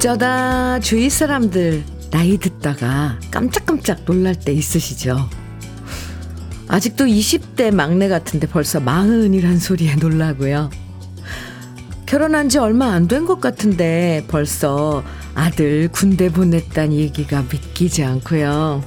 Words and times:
어쩌다 0.00 0.80
주위 0.80 1.10
사람들 1.10 1.84
나이 2.10 2.38
듣다가 2.38 3.18
깜짝깜짝 3.30 4.06
놀랄 4.06 4.34
때 4.34 4.50
있으시죠? 4.50 5.28
아직도 6.68 7.04
20대 7.04 7.70
막내 7.70 8.08
같은데 8.08 8.46
벌써 8.46 8.80
마흔이란 8.80 9.58
소리에 9.58 9.96
놀라고요. 9.96 10.70
결혼한 12.06 12.48
지 12.48 12.56
얼마 12.56 12.94
안 12.94 13.08
된 13.08 13.26
것 13.26 13.42
같은데 13.42 14.24
벌써 14.26 15.04
아들 15.34 15.88
군대 15.92 16.30
보냈다는 16.32 16.94
얘기가 16.94 17.42
믿기지 17.42 18.02
않고요. 18.02 18.82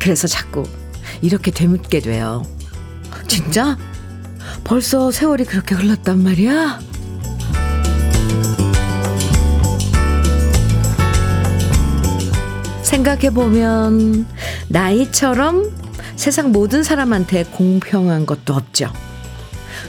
그래서 0.00 0.28
자꾸 0.28 0.62
이렇게 1.22 1.50
되묻게 1.50 1.98
돼요. 1.98 2.44
진짜? 3.26 3.76
벌써 4.62 5.10
세월이 5.10 5.44
그렇게 5.44 5.74
흘렀단 5.74 6.22
말이야? 6.22 6.78
생각해보면 12.92 14.26
나이처럼 14.68 15.72
세상 16.14 16.52
모든 16.52 16.82
사람한테 16.82 17.44
공평한 17.44 18.26
것도 18.26 18.52
없죠. 18.52 18.92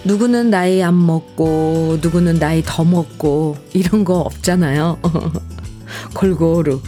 누구는 0.06 0.50
나이 0.50 0.82
안 0.82 1.06
먹고, 1.06 2.00
누구는 2.02 2.40
나이 2.40 2.64
더 2.66 2.84
먹고, 2.84 3.58
이런 3.74 4.06
거 4.06 4.20
없잖아요. 4.20 5.00
골고루. 6.16 6.82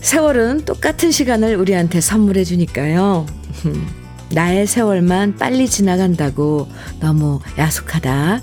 세월은 0.00 0.64
똑같은 0.64 1.10
시간을 1.10 1.56
우리한테 1.56 2.00
선물해 2.00 2.44
주니까요. 2.44 3.26
나의 4.30 4.66
세월만 4.66 5.36
빨리 5.36 5.68
지나간다고 5.68 6.68
너무 7.00 7.40
야속하다. 7.58 8.42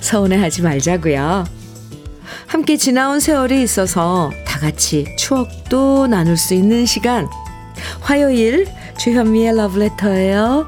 서운해하지 0.00 0.62
말자고요. 0.62 1.44
함께 2.46 2.76
지나온 2.76 3.20
세월이 3.20 3.62
있어서 3.62 4.30
다 4.46 4.58
같이 4.58 5.06
추억도 5.18 6.06
나눌 6.06 6.36
수 6.36 6.54
있는 6.54 6.86
시간. 6.86 7.28
화요일 8.00 8.66
주현미의 8.98 9.56
러브레터예요. 9.56 10.66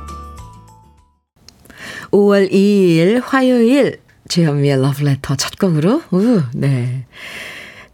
5월 2.11 2.51
2일 2.51 3.23
화요일 3.25 4.01
주현미의 4.29 4.81
러브레터 4.81 5.37
첫 5.37 5.59
곡으로 5.59 6.03
우, 6.11 6.43
네. 6.55 7.07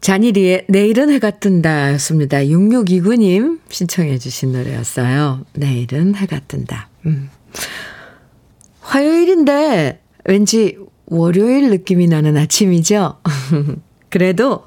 잔일이의 0.01 0.65
내일은 0.69 1.11
해가 1.11 1.31
뜬다 1.31 1.93
였습니다. 1.93 2.39
6629님 2.39 3.61
신청해 3.69 4.19
주신 4.19 4.53
노래였어요. 4.53 5.45
내일은 5.53 6.17
해가 6.17 6.41
뜬다. 6.49 6.89
음. 7.07 7.31
화요일인데 8.81 10.01
왠지 10.25 10.77
월요일 11.07 11.71
느낌이 11.71 12.07
나는 12.07 12.37
아침이죠? 12.37 13.19
그래도 14.11 14.65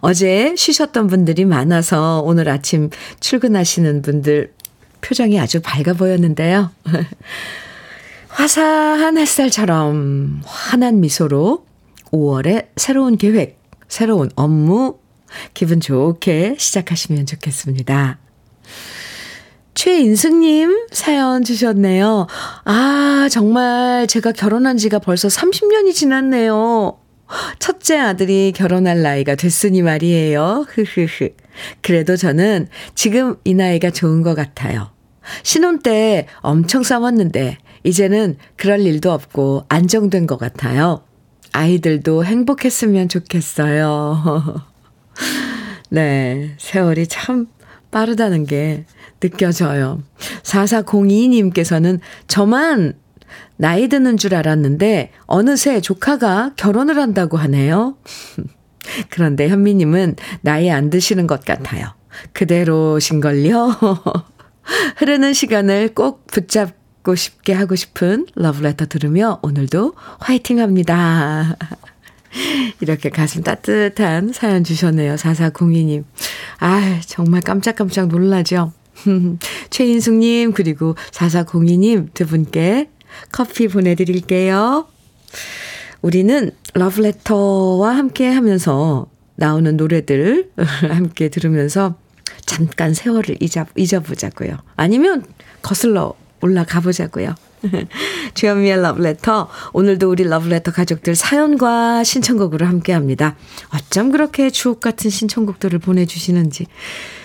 어제 0.00 0.54
쉬셨던 0.56 1.06
분들이 1.06 1.44
많아서 1.44 2.22
오늘 2.24 2.48
아침 2.48 2.90
출근하시는 3.20 4.02
분들 4.02 4.52
표정이 5.00 5.38
아주 5.38 5.60
밝아 5.62 5.94
보였는데요. 5.94 6.70
화사한 8.28 9.18
햇살처럼 9.18 10.42
환한 10.44 11.00
미소로 11.00 11.66
5월의 12.12 12.68
새로운 12.76 13.16
계획, 13.16 13.58
새로운 13.88 14.30
업무, 14.34 14.98
기분 15.54 15.80
좋게 15.80 16.56
시작하시면 16.58 17.26
좋겠습니다. 17.26 18.18
최인승님 19.80 20.88
사연 20.92 21.42
주셨네요. 21.42 22.26
아, 22.66 23.28
정말 23.30 24.06
제가 24.06 24.30
결혼한 24.32 24.76
지가 24.76 24.98
벌써 24.98 25.28
30년이 25.28 25.94
지났네요. 25.94 26.98
첫째 27.58 27.96
아들이 27.96 28.52
결혼할 28.54 29.00
나이가 29.00 29.36
됐으니 29.36 29.80
말이에요. 29.80 30.66
흐흐흐. 30.68 31.30
그래도 31.80 32.18
저는 32.18 32.68
지금 32.94 33.36
이 33.44 33.54
나이가 33.54 33.88
좋은 33.90 34.20
것 34.20 34.34
같아요. 34.34 34.90
신혼 35.44 35.78
때 35.78 36.26
엄청 36.42 36.82
싸웠는데, 36.82 37.56
이제는 37.82 38.36
그럴 38.56 38.80
일도 38.80 39.10
없고 39.10 39.64
안정된 39.70 40.26
것 40.26 40.36
같아요. 40.36 41.04
아이들도 41.54 42.26
행복했으면 42.26 43.08
좋겠어요. 43.08 44.62
네, 45.88 46.54
세월이 46.58 47.06
참 47.06 47.46
빠르다는 47.90 48.46
게 48.46 48.84
느껴져요. 49.20 50.02
4402님께서는 50.42 52.00
저만 52.26 52.94
나이 53.56 53.88
드는 53.88 54.16
줄 54.16 54.34
알았는데 54.34 55.12
어느새 55.26 55.80
조카가 55.80 56.54
결혼을 56.56 56.96
한다고 56.96 57.36
하네요. 57.36 57.96
그런데 59.10 59.48
현미님은 59.48 60.16
나이 60.40 60.70
안 60.70 60.90
드시는 60.90 61.26
것 61.26 61.44
같아요. 61.44 61.94
그대로신걸요? 62.32 63.76
흐르는 64.96 65.32
시간을 65.32 65.94
꼭 65.94 66.26
붙잡고 66.26 67.14
싶게 67.14 67.52
하고 67.52 67.76
싶은 67.76 68.26
러브레터 68.34 68.86
들으며 68.86 69.38
오늘도 69.42 69.94
화이팅 70.18 70.58
합니다. 70.60 71.56
이렇게 72.80 73.10
가슴 73.10 73.42
따뜻한 73.42 74.32
사연 74.32 74.64
주셨네요. 74.64 75.14
4402님. 75.16 76.04
아, 76.60 77.00
정말 77.06 77.40
깜짝깜짝 77.40 78.08
놀라죠? 78.08 78.72
최인숙님, 79.70 80.52
그리고 80.52 80.94
4402님 81.12 82.12
두 82.14 82.26
분께 82.26 82.90
커피 83.32 83.68
보내드릴게요. 83.68 84.86
우리는 86.02 86.50
러브레터와 86.74 87.96
함께 87.96 88.28
하면서 88.28 89.06
나오는 89.36 89.76
노래들 89.76 90.50
함께 90.88 91.28
들으면서 91.28 91.96
잠깐 92.46 92.94
세월을 92.94 93.38
잊어, 93.40 93.66
잊어보자고요. 93.76 94.56
아니면 94.76 95.24
거슬러 95.62 96.14
올라가 96.40 96.80
보자고요. 96.80 97.34
주현미의 98.34 98.80
러브레터. 98.82 99.48
오늘도 99.72 100.10
우리 100.10 100.24
러브레터 100.24 100.72
가족들 100.72 101.14
사연과 101.14 102.04
신청곡으로 102.04 102.66
함께 102.66 102.92
합니다. 102.92 103.36
어쩜 103.74 104.10
그렇게 104.10 104.50
주옥 104.50 104.80
같은 104.80 105.10
신청곡들을 105.10 105.78
보내주시는지. 105.78 106.66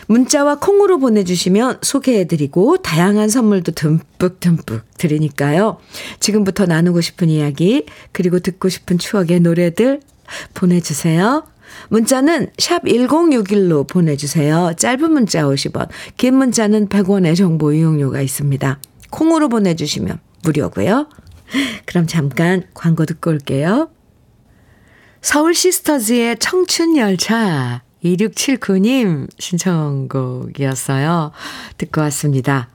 문자와 0.08 0.60
콩으로 0.60 1.00
보내주시면 1.00 1.80
소개해드리고 1.82 2.78
다양한 2.78 3.30
선물도 3.30 3.72
듬뿍듬뿍 3.72 4.82
드리니까요. 4.98 5.80
지금부터 6.20 6.66
나누고 6.66 7.02
싶은 7.02 7.30
이야기, 7.30 7.86
그리고 8.12 8.40
듣고 8.40 8.70
싶은 8.70 9.00
추억의 9.00 9.40
노래들 9.40 10.02
보내주세요. 10.54 11.44
문자는 11.90 12.48
샵 12.60 12.84
1061로 12.84 13.88
보내주세요. 13.88 14.74
짧은 14.78 15.12
문자 15.12 15.44
50원, 15.44 15.90
긴 16.18 16.36
문자는 16.36 16.88
100원의 16.90 17.36
정보 17.36 17.74
이용료가 17.74 18.22
있습니다. 18.22 18.80
콩으로 19.10 19.50
보내주시면 19.50 20.20
무료고요. 20.44 21.08
그럼 21.86 22.08
잠깐 22.08 22.64
광고 22.74 23.06
듣고 23.06 23.32
올게요. 23.32 23.90
서울 25.22 25.54
시스터즈의 25.56 26.38
청춘 26.40 26.98
열차 26.98 27.82
2679님 28.04 29.28
신청곡이었어요. 29.40 31.32
듣고 31.78 32.02
왔습니다. 32.02 32.70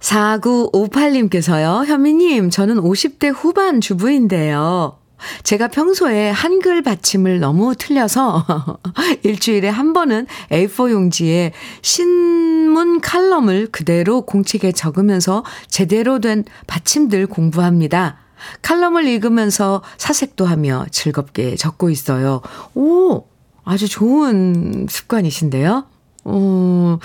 4958님께서요. 0.00 1.86
현미님, 1.86 2.50
저는 2.50 2.76
50대 2.76 3.32
후반 3.34 3.80
주부인데요. 3.80 4.99
제가 5.42 5.68
평소에 5.68 6.30
한글 6.30 6.82
받침을 6.82 7.40
너무 7.40 7.74
틀려서 7.76 8.44
일주일에 9.22 9.68
한 9.68 9.92
번은 9.92 10.26
A4 10.50 10.90
용지에 10.90 11.52
신문 11.82 13.00
칼럼을 13.00 13.68
그대로 13.70 14.22
공책에 14.22 14.72
적으면서 14.72 15.44
제대로 15.68 16.18
된 16.20 16.44
받침들 16.66 17.26
공부합니다. 17.26 18.18
칼럼을 18.62 19.06
읽으면서 19.06 19.82
사색도 19.98 20.46
하며 20.46 20.86
즐겁게 20.90 21.56
적고 21.56 21.90
있어요. 21.90 22.40
오, 22.74 23.24
아주 23.64 23.88
좋은 23.88 24.86
습관이신데요? 24.88 25.84
오, 26.24 26.98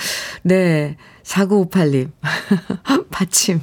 네. 0.44 0.98
4958님. 1.24 2.12
받침. 3.10 3.62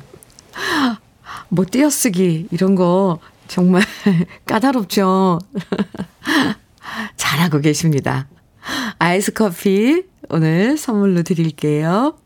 뭐 1.49 1.65
띄어쓰기, 1.71 2.49
이런 2.51 2.75
거 2.75 3.19
정말 3.53 3.83
까다롭죠? 4.49 5.39
잘하고 7.17 7.61
계십니다. 7.61 8.27
아이스 8.99 9.35
커피 9.35 10.05
오늘 10.31 10.79
선물로 10.79 11.23
드릴게요. 11.23 12.17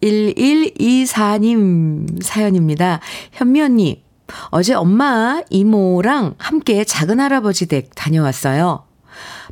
1124님 0.00 2.22
사연입니다. 2.22 3.00
현미 3.32 3.60
언니, 3.60 4.04
어제 4.50 4.74
엄마, 4.74 5.42
이모랑 5.50 6.36
함께 6.38 6.84
작은 6.84 7.18
할아버지 7.18 7.66
댁 7.66 7.90
다녀왔어요. 7.96 8.84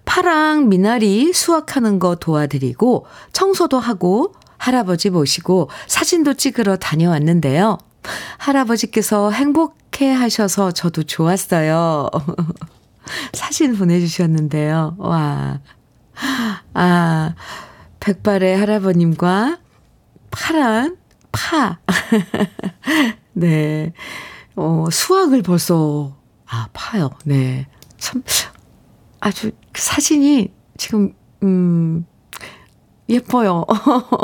파랑 0.05 0.69
미나리 0.69 1.32
수확하는 1.32 1.99
거 1.99 2.14
도와드리고 2.14 3.06
청소도 3.32 3.81
하고 3.81 4.32
할아버지 4.58 5.11
모시고 5.11 5.70
사진도 5.88 6.35
찍으러 6.35 6.76
다녀왔는데요. 6.76 7.79
할아버지께서 8.38 9.32
행복 9.32 9.83
해 10.00 10.12
하셔서 10.12 10.73
저도 10.73 11.02
좋았어요. 11.02 12.11
사진 13.32 13.76
보내주셨는데요. 13.76 14.96
와. 14.99 15.61
아, 16.75 17.35
백발의 18.00 18.56
할아버님과 18.58 19.58
파란 20.31 20.96
파. 21.32 21.79
네. 23.32 23.93
어, 24.56 24.87
수학을 24.91 25.43
벌써, 25.43 26.17
아, 26.47 26.69
파요. 26.73 27.11
네. 27.25 27.67
참, 27.99 28.23
아주 29.20 29.50
사진이 29.75 30.52
지금, 30.76 31.14
음, 31.43 32.06
예뻐요. 33.08 33.64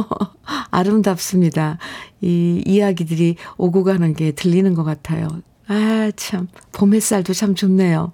아름답습니다. 0.71 1.79
이 2.21 2.63
이야기들이 2.67 3.37
오고 3.57 3.85
가는 3.85 4.15
게 4.15 4.33
들리는 4.33 4.75
것 4.75 4.85
같아요. 4.85 5.29
아, 5.71 6.11
참. 6.17 6.49
봄 6.73 6.95
햇살도 6.95 7.33
참 7.33 7.55
좋네요. 7.55 8.13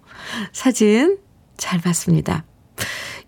사진 0.53 1.17
잘 1.56 1.81
봤습니다. 1.81 2.44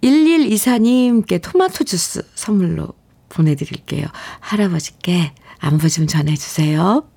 1124님께 0.03 1.41
토마토 1.43 1.85
주스 1.85 2.21
선물로 2.35 2.89
보내드릴게요. 3.31 4.07
할아버지께 4.41 5.33
안부 5.61 5.89
좀 5.89 6.07
전해주세요. 6.07 7.09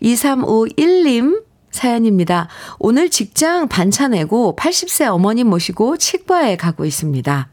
2351님 0.00 1.42
사연입니다. 1.72 2.48
오늘 2.78 3.10
직장 3.10 3.66
반차 3.66 4.06
내고 4.06 4.54
80세 4.56 5.12
어머님 5.12 5.48
모시고 5.48 5.96
치과에 5.96 6.56
가고 6.56 6.84
있습니다. 6.84 7.48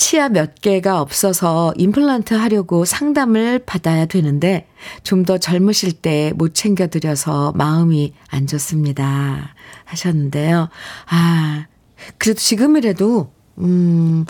치아 0.00 0.30
몇 0.30 0.54
개가 0.62 1.02
없어서 1.02 1.74
임플란트 1.76 2.32
하려고 2.32 2.86
상담을 2.86 3.58
받아야 3.60 4.06
되는데 4.06 4.66
좀 5.02 5.24
더 5.24 5.36
젊으실 5.36 5.92
때 5.92 6.32
못 6.34 6.54
챙겨드려서 6.54 7.52
마음이 7.54 8.14
안 8.30 8.46
좋습니다. 8.46 9.54
하셨는데요. 9.84 10.70
아, 11.10 11.66
그래도 12.16 12.40
지금이라도, 12.40 13.30
음, 13.58 14.24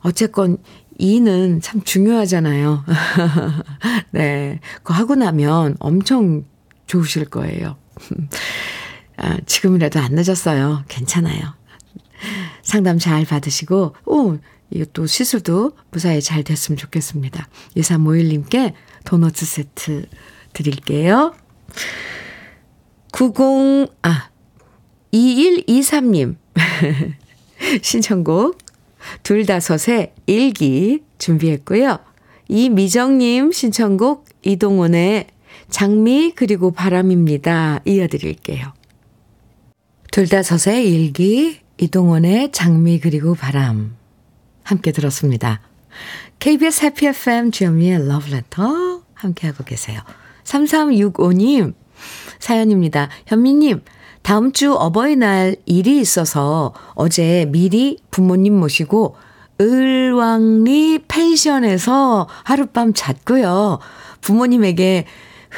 어쨌건 0.00 0.56
이는 0.96 1.60
참 1.60 1.82
중요하잖아요. 1.82 2.82
네. 4.12 4.58
그거 4.76 4.94
하고 4.94 5.16
나면 5.16 5.76
엄청 5.80 6.44
좋으실 6.86 7.26
거예요. 7.26 7.76
아, 9.18 9.36
지금이라도 9.44 10.00
안 10.00 10.14
늦었어요. 10.14 10.82
괜찮아요. 10.88 11.42
상담 12.62 12.98
잘 12.98 13.26
받으시고, 13.26 13.94
오, 14.06 14.38
이것도 14.70 15.06
시술도 15.06 15.72
무사히 15.90 16.20
잘 16.20 16.44
됐으면 16.44 16.76
좋겠습니다. 16.76 17.48
2351님께 17.76 18.72
도너츠 19.04 19.44
세트 19.44 20.06
드릴게요. 20.52 21.34
90, 23.12 23.92
아, 24.02 24.30
2123님. 25.12 26.36
신청곡 27.82 28.58
둘다섯의 29.22 30.12
일기 30.26 31.02
준비했고요. 31.18 31.98
이미정님 32.48 33.52
신청곡 33.52 34.26
이동원의 34.42 35.26
장미 35.68 36.32
그리고 36.34 36.70
바람입니다. 36.70 37.80
이어드릴게요. 37.84 38.72
둘다섯의 40.10 40.88
일기 40.90 41.60
이동원의 41.78 42.52
장미 42.52 42.98
그리고 42.98 43.34
바람 43.34 43.96
함께 44.62 44.92
들었습니다. 44.92 45.60
KBS 46.38 46.84
해피 46.84 47.06
FM 47.06 47.50
주현미의 47.50 48.08
러브레터 48.08 49.02
함께하고 49.14 49.64
계세요. 49.64 50.00
3365님 50.44 51.74
사연입니다. 52.38 53.08
현미님 53.26 53.82
다음 54.22 54.52
주 54.52 54.74
어버이날 54.74 55.56
일이 55.66 55.98
있어서 55.98 56.72
어제 56.94 57.46
미리 57.50 57.98
부모님 58.10 58.58
모시고 58.58 59.16
을왕리 59.60 61.00
펜션에서 61.08 62.28
하룻밤 62.44 62.94
잤고요. 62.94 63.78
부모님에게 64.20 65.06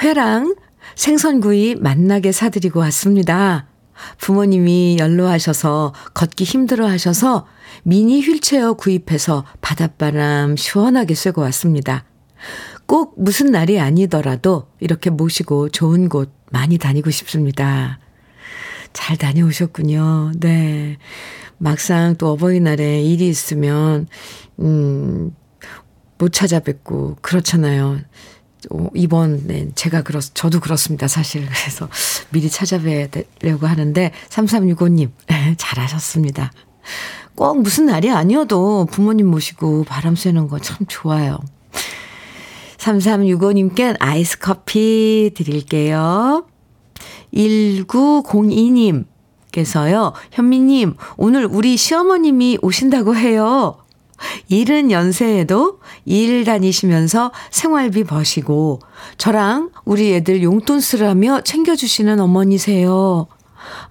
회랑 0.02 0.56
생선구이 0.96 1.76
만나게 1.76 2.32
사드리고 2.32 2.81
왔습니다. 2.81 3.66
부모님이 4.19 4.96
연로하셔서 4.99 5.93
걷기 6.14 6.44
힘들어 6.44 6.88
하셔서 6.88 7.46
미니 7.82 8.20
휠체어 8.20 8.75
구입해서 8.75 9.44
바닷바람 9.61 10.56
시원하게 10.56 11.14
쐬고 11.14 11.40
왔습니다. 11.43 12.05
꼭 12.87 13.14
무슨 13.17 13.50
날이 13.50 13.81
아니더라도 13.81 14.69
이렇게 14.81 15.11
모시고 15.11 15.70
좋은 15.70 16.08
곳 16.08 16.32
많이 16.50 16.79
다니고 16.79 17.11
싶습니다. 17.11 17.99
잘 18.93 19.17
다녀오셨군요. 19.17 20.32
네. 20.37 20.99
막상 21.58 22.17
또 22.17 22.32
어버이날에 22.32 23.02
일이 23.02 23.29
있으면, 23.29 24.06
음, 24.61 25.35
못 26.19 26.32
찾아뵙고, 26.32 27.19
그렇잖아요. 27.23 28.00
어, 28.70 28.87
이번엔 28.94 29.73
제가 29.75 30.02
그렇, 30.02 30.20
저도 30.20 30.61
그렇습니다. 30.61 31.08
사실. 31.08 31.46
그래서 31.46 31.88
미리 32.31 32.50
찾아뵈려고 32.50 33.67
하는데, 33.67 34.12
3365님, 34.28 35.11
잘하셨습니다. 35.56 36.52
꼭 37.34 37.61
무슨 37.62 37.87
날이 37.87 38.11
아니어도 38.11 38.87
부모님 38.90 39.26
모시고 39.29 39.84
바람 39.84 40.14
쐬는 40.17 40.49
거 40.49 40.58
참 40.58 40.79
좋아요. 40.88 41.38
3365님께 42.79 43.96
아이스 44.00 44.38
커피 44.38 45.31
드릴게요. 45.34 46.44
1902님 47.34 49.06
께서요, 49.52 50.14
현미님, 50.32 50.96
오늘 51.19 51.44
우리 51.46 51.76
시어머님이 51.76 52.58
오신다고 52.62 53.14
해요. 53.14 53.76
일은 54.49 54.90
연세에도 54.90 55.81
일 56.05 56.44
다니시면서 56.44 57.32
생활비 57.50 58.05
버시고 58.05 58.81
저랑 59.19 59.70
우리 59.85 60.14
애들 60.14 60.43
용돈 60.43 60.81
쓰라며 60.81 61.43
챙겨주시는 61.43 62.19
어머니세요. 62.20 63.26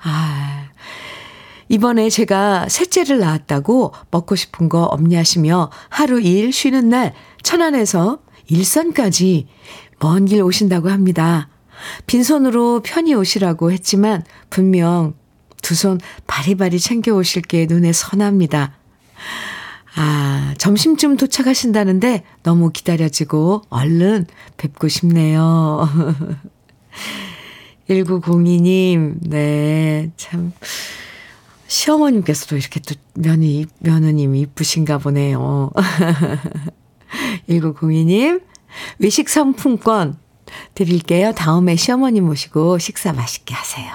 아, 0.04 0.64
이번에 1.72 2.10
제가 2.10 2.68
셋째를 2.68 3.20
낳았다고 3.20 3.94
먹고 4.12 4.36
싶은 4.36 4.68
거 4.68 4.84
없냐시며 4.84 5.72
하루 5.90 6.20
일 6.20 6.52
쉬는 6.52 6.90
날 6.90 7.14
천안에서 7.44 8.20
일산까지 8.48 9.48
먼 10.00 10.26
길 10.26 10.42
오신다고 10.44 10.90
합니다. 10.90 11.48
빈손으로 12.08 12.82
편히 12.84 13.14
오시라고 13.16 13.72
했지만 13.72 14.24
분명 14.50 15.14
두 15.62 15.76
손 15.76 16.00
바리바리 16.28 16.78
챙겨 16.80 17.14
오실 17.16 17.44
게 17.44 17.68
눈에 17.70 17.94
선합니다. 17.94 18.74
아, 19.96 20.54
점심쯤 20.58 21.16
도착하신다는데 21.18 22.24
너무 22.44 22.72
기다려지고 22.72 23.62
얼른 23.70 24.26
뵙고 24.58 24.88
싶네요. 24.90 25.88
1902님, 27.90 29.16
네, 29.22 30.12
참. 30.18 30.52
시어머님께서도 31.72 32.58
이렇게 32.58 32.82
또 32.82 32.96
며느님, 33.14 33.66
며느님이 33.80 34.42
이쁘신가 34.42 34.98
보네요. 34.98 35.72
1902님, 37.50 38.42
외식 39.00 39.30
상품권 39.30 40.18
드릴게요. 40.76 41.32
다음에 41.34 41.78
시어머님 41.78 42.26
모시고 42.26 42.78
식사 42.78 43.14
맛있게 43.14 43.54
하세요. 43.54 43.90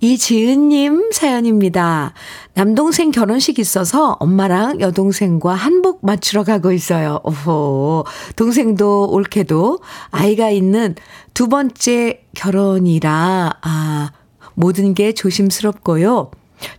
이지은님 0.00 1.10
사연입니다. 1.12 2.14
남동생 2.54 3.10
결혼식 3.12 3.58
있어서 3.58 4.16
엄마랑 4.18 4.80
여동생과 4.80 5.54
한복 5.54 6.04
맞추러 6.04 6.44
가고 6.44 6.72
있어요. 6.72 7.20
오호. 7.24 8.04
동생도 8.36 9.10
올케도 9.10 9.80
아이가 10.10 10.50
있는 10.50 10.96
두 11.34 11.48
번째 11.48 12.24
결혼이라, 12.34 13.58
아, 13.62 14.10
모든 14.54 14.94
게 14.94 15.12
조심스럽고요. 15.12 16.30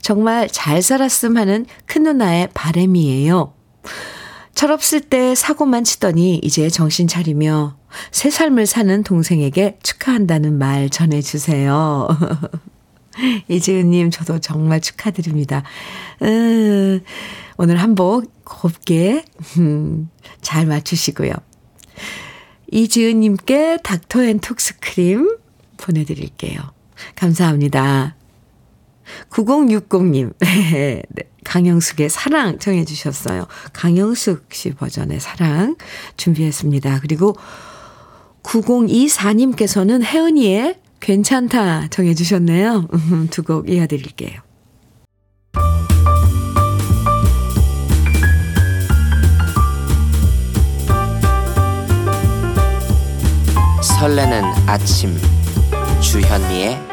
정말 0.01 0.47
잘 0.49 0.81
살았음 0.81 1.37
하는 1.37 1.65
큰 1.85 2.03
누나의 2.03 2.49
바램이에요. 2.53 3.53
철없을 4.55 5.01
때 5.01 5.35
사고만 5.35 5.83
치더니 5.83 6.39
이제 6.43 6.69
정신 6.69 7.07
차리며 7.07 7.75
새 8.11 8.29
삶을 8.29 8.65
사는 8.65 9.03
동생에게 9.03 9.79
축하한다는 9.83 10.57
말 10.57 10.89
전해주세요. 10.89 12.07
이지은님, 13.47 14.09
저도 14.09 14.39
정말 14.39 14.81
축하드립니다. 14.81 15.63
음, 16.21 17.01
오늘 17.57 17.77
한복 17.77 18.31
곱게, 18.43 19.25
음, 19.57 20.09
잘 20.41 20.65
맞추시고요. 20.65 21.33
이지은님께 22.71 23.79
닥터 23.83 24.23
앤 24.23 24.39
톡스크림 24.39 25.37
보내드릴게요. 25.77 26.59
감사합니다. 27.15 28.15
9060님, 29.29 30.33
강영숙의 31.43 32.09
사랑 32.09 32.57
청해주셨어요. 32.57 33.47
강영숙 33.73 34.45
씨 34.53 34.71
버전의 34.71 35.19
사랑 35.19 35.75
준비했습니다. 36.17 36.99
그리고 37.01 37.35
9024님께서는 38.43 40.03
혜은이의 40.03 40.79
괜찮다 40.99 41.87
정해주셨네요. 41.89 42.87
두 43.29 43.43
곡 43.43 43.69
이어드릴게요. 43.69 44.39
설레는 53.81 54.43
아침 54.67 55.15
주현미의 56.01 56.92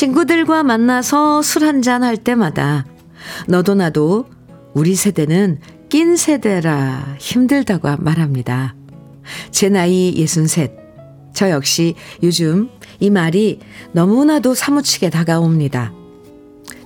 친구들과 0.00 0.62
만나서 0.62 1.42
술 1.42 1.64
한잔 1.64 2.02
할 2.02 2.16
때마다 2.16 2.86
너도 3.48 3.74
나도 3.74 4.24
우리 4.72 4.94
세대는 4.94 5.60
낀 5.90 6.16
세대라 6.16 7.16
힘들다고 7.18 7.96
말합니다. 7.98 8.74
제 9.50 9.68
나이 9.68 10.14
63. 10.16 10.68
저 11.34 11.50
역시 11.50 11.96
요즘 12.22 12.70
이 12.98 13.10
말이 13.10 13.60
너무나도 13.92 14.54
사무치게 14.54 15.10
다가옵니다. 15.10 15.92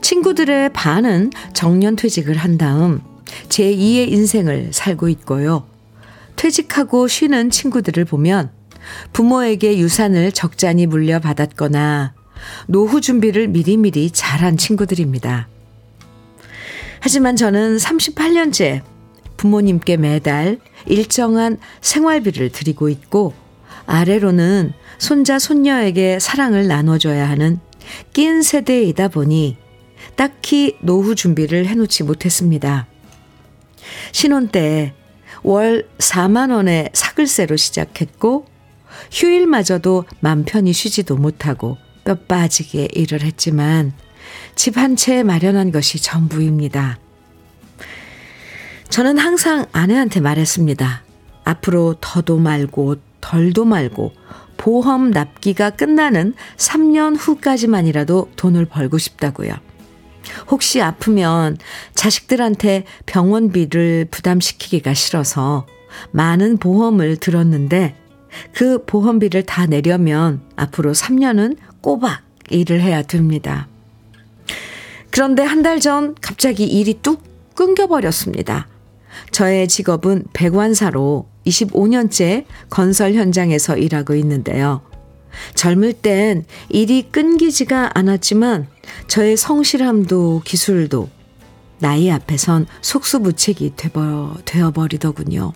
친구들의 0.02 0.72
반은 0.72 1.30
정년 1.52 1.94
퇴직을 1.94 2.36
한 2.36 2.58
다음 2.58 3.00
제2의 3.48 4.10
인생을 4.10 4.70
살고 4.72 5.08
있고요. 5.10 5.68
퇴직하고 6.34 7.06
쉬는 7.06 7.50
친구들을 7.50 8.06
보면 8.06 8.50
부모에게 9.12 9.78
유산을 9.78 10.32
적잖이 10.32 10.86
물려받았거나 10.88 12.23
노후 12.66 13.00
준비를 13.00 13.48
미리미리 13.48 14.10
잘한 14.10 14.56
친구들입니다. 14.56 15.48
하지만 17.00 17.36
저는 17.36 17.76
38년째 17.76 18.82
부모님께 19.36 19.96
매달 19.96 20.58
일정한 20.86 21.58
생활비를 21.80 22.50
드리고 22.50 22.88
있고 22.88 23.34
아래로는 23.86 24.72
손자, 24.98 25.38
손녀에게 25.38 26.18
사랑을 26.18 26.66
나눠줘야 26.66 27.28
하는 27.28 27.58
낀 28.12 28.42
세대이다 28.42 29.08
보니 29.08 29.58
딱히 30.16 30.76
노후 30.80 31.14
준비를 31.14 31.66
해놓지 31.66 32.04
못했습니다. 32.04 32.86
신혼 34.12 34.48
때 34.48 34.94
월 35.44 35.86
4만 35.98 36.50
원의 36.50 36.88
사글세로 36.94 37.56
시작했고, 37.56 38.46
휴일마저도 39.12 40.04
맘 40.20 40.44
편히 40.44 40.72
쉬지도 40.72 41.16
못하고 41.16 41.76
뼈 42.04 42.14
빠지게 42.14 42.88
일을 42.92 43.22
했지만, 43.22 43.92
집 44.54 44.76
한 44.76 44.96
채 44.96 45.22
마련한 45.22 45.72
것이 45.72 46.00
전부입니다. 46.00 46.98
저는 48.88 49.18
항상 49.18 49.66
아내한테 49.72 50.20
말했습니다. 50.20 51.02
앞으로 51.44 51.96
더도 52.00 52.38
말고 52.38 52.96
덜도 53.20 53.64
말고 53.64 54.12
보험 54.56 55.10
납기가 55.10 55.70
끝나는 55.70 56.34
3년 56.56 57.16
후까지만이라도 57.18 58.30
돈을 58.36 58.66
벌고 58.66 58.98
싶다고요. 58.98 59.52
혹시 60.50 60.80
아프면 60.80 61.58
자식들한테 61.94 62.84
병원비를 63.06 64.06
부담시키기가 64.10 64.94
싫어서 64.94 65.66
많은 66.12 66.58
보험을 66.58 67.16
들었는데 67.16 67.96
그 68.52 68.84
보험비를 68.84 69.42
다 69.44 69.66
내려면 69.66 70.40
앞으로 70.56 70.92
3년은 70.92 71.56
꼬박 71.84 72.22
일을 72.50 72.80
해야 72.80 73.02
됩니다. 73.02 73.68
그런데 75.10 75.42
한 75.42 75.62
달 75.62 75.80
전 75.80 76.14
갑자기 76.20 76.64
일이 76.64 76.94
뚝 77.02 77.22
끊겨버렸습니다. 77.54 78.66
저의 79.32 79.68
직업은 79.68 80.24
배관사로 80.32 81.28
25년째 81.46 82.46
건설 82.70 83.12
현장에서 83.12 83.76
일하고 83.76 84.14
있는데요. 84.14 84.80
젊을 85.54 85.92
땐 85.92 86.46
일이 86.70 87.02
끊기지가 87.12 87.90
않았지만 87.98 88.66
저의 89.06 89.36
성실함도 89.36 90.40
기술도 90.44 91.10
나이 91.80 92.10
앞에선 92.10 92.66
속수무책이 92.80 93.74
되어버리더군요. 94.46 95.52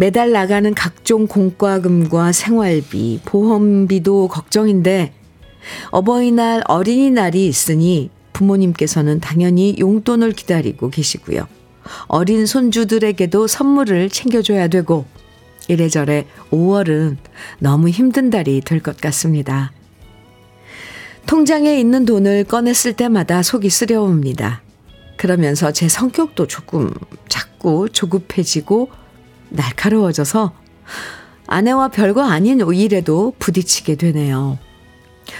매달 0.00 0.32
나가는 0.32 0.72
각종 0.72 1.26
공과금과 1.26 2.32
생활비, 2.32 3.20
보험비도 3.26 4.28
걱정인데 4.28 5.12
어버이날, 5.90 6.62
어린이날이 6.66 7.46
있으니 7.46 8.08
부모님께서는 8.32 9.20
당연히 9.20 9.76
용돈을 9.78 10.32
기다리고 10.32 10.88
계시고요. 10.88 11.46
어린 12.06 12.46
손주들에게도 12.46 13.46
선물을 13.46 14.08
챙겨줘야 14.08 14.68
되고 14.68 15.04
이래저래 15.68 16.24
5월은 16.50 17.18
너무 17.58 17.90
힘든 17.90 18.30
달이 18.30 18.62
될 18.62 18.80
것 18.80 18.96
같습니다. 19.02 19.70
통장에 21.26 21.78
있는 21.78 22.06
돈을 22.06 22.44
꺼냈을 22.44 22.94
때마다 22.94 23.42
속이 23.42 23.68
쓰려옵니다. 23.68 24.62
그러면서 25.18 25.72
제 25.72 25.90
성격도 25.90 26.46
조금 26.46 26.90
자꾸 27.28 27.90
조급해지고 27.92 28.88
날카로워져서 29.50 30.52
아내와 31.46 31.88
별거 31.88 32.22
아닌 32.22 32.60
일에도 32.60 33.34
부딪히게 33.38 33.96
되네요. 33.96 34.58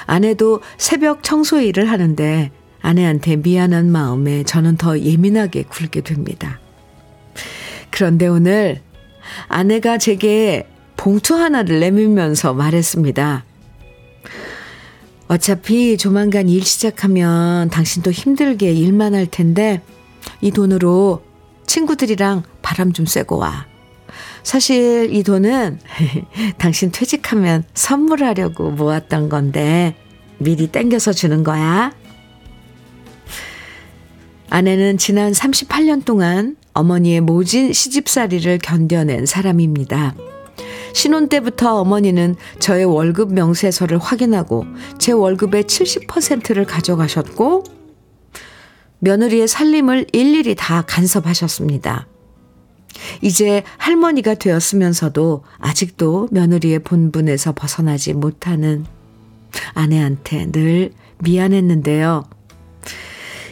아내도 0.06 0.60
새벽 0.76 1.22
청소 1.22 1.60
일을 1.60 1.90
하는데 1.90 2.50
아내한테 2.82 3.36
미안한 3.36 3.90
마음에 3.90 4.42
저는 4.42 4.76
더 4.76 4.98
예민하게 4.98 5.64
굴게 5.64 6.00
됩니다. 6.00 6.58
그런데 7.90 8.26
오늘 8.26 8.80
아내가 9.48 9.98
제게 9.98 10.66
봉투 10.96 11.34
하나를 11.34 11.80
내밀면서 11.80 12.54
말했습니다. 12.54 13.44
어차피 15.28 15.96
조만간 15.96 16.48
일 16.48 16.64
시작하면 16.64 17.70
당신도 17.70 18.10
힘들게 18.10 18.72
일만 18.72 19.14
할 19.14 19.26
텐데 19.26 19.80
이 20.40 20.50
돈으로 20.50 21.22
친구들이랑 21.66 22.42
바람 22.62 22.92
좀 22.92 23.06
쐬고 23.06 23.38
와. 23.38 23.69
사실 24.42 25.14
이 25.14 25.22
돈은 25.22 25.78
당신 26.58 26.90
퇴직하면 26.90 27.64
선물하려고 27.74 28.70
모았던 28.70 29.28
건데 29.28 29.94
미리 30.38 30.66
땡겨서 30.66 31.12
주는 31.12 31.44
거야. 31.44 31.92
아내는 34.48 34.98
지난 34.98 35.32
38년 35.32 36.04
동안 36.04 36.56
어머니의 36.72 37.20
모진 37.20 37.72
시집살이를 37.72 38.58
견뎌낸 38.58 39.26
사람입니다. 39.26 40.14
신혼 40.92 41.28
때부터 41.28 41.76
어머니는 41.80 42.36
저의 42.58 42.84
월급 42.84 43.32
명세서를 43.32 43.98
확인하고 43.98 44.66
제 44.98 45.12
월급의 45.12 45.64
70%를 45.64 46.64
가져가셨고 46.64 47.64
며느리의 48.98 49.48
살림을 49.48 50.06
일일이 50.12 50.54
다 50.56 50.82
간섭하셨습니다. 50.82 52.06
이제 53.22 53.62
할머니가 53.78 54.34
되었으면서도 54.34 55.44
아직도 55.58 56.28
며느리의 56.30 56.80
본분에서 56.80 57.52
벗어나지 57.52 58.12
못하는 58.12 58.84
아내한테 59.74 60.50
늘 60.50 60.92
미안했는데요. 61.18 62.24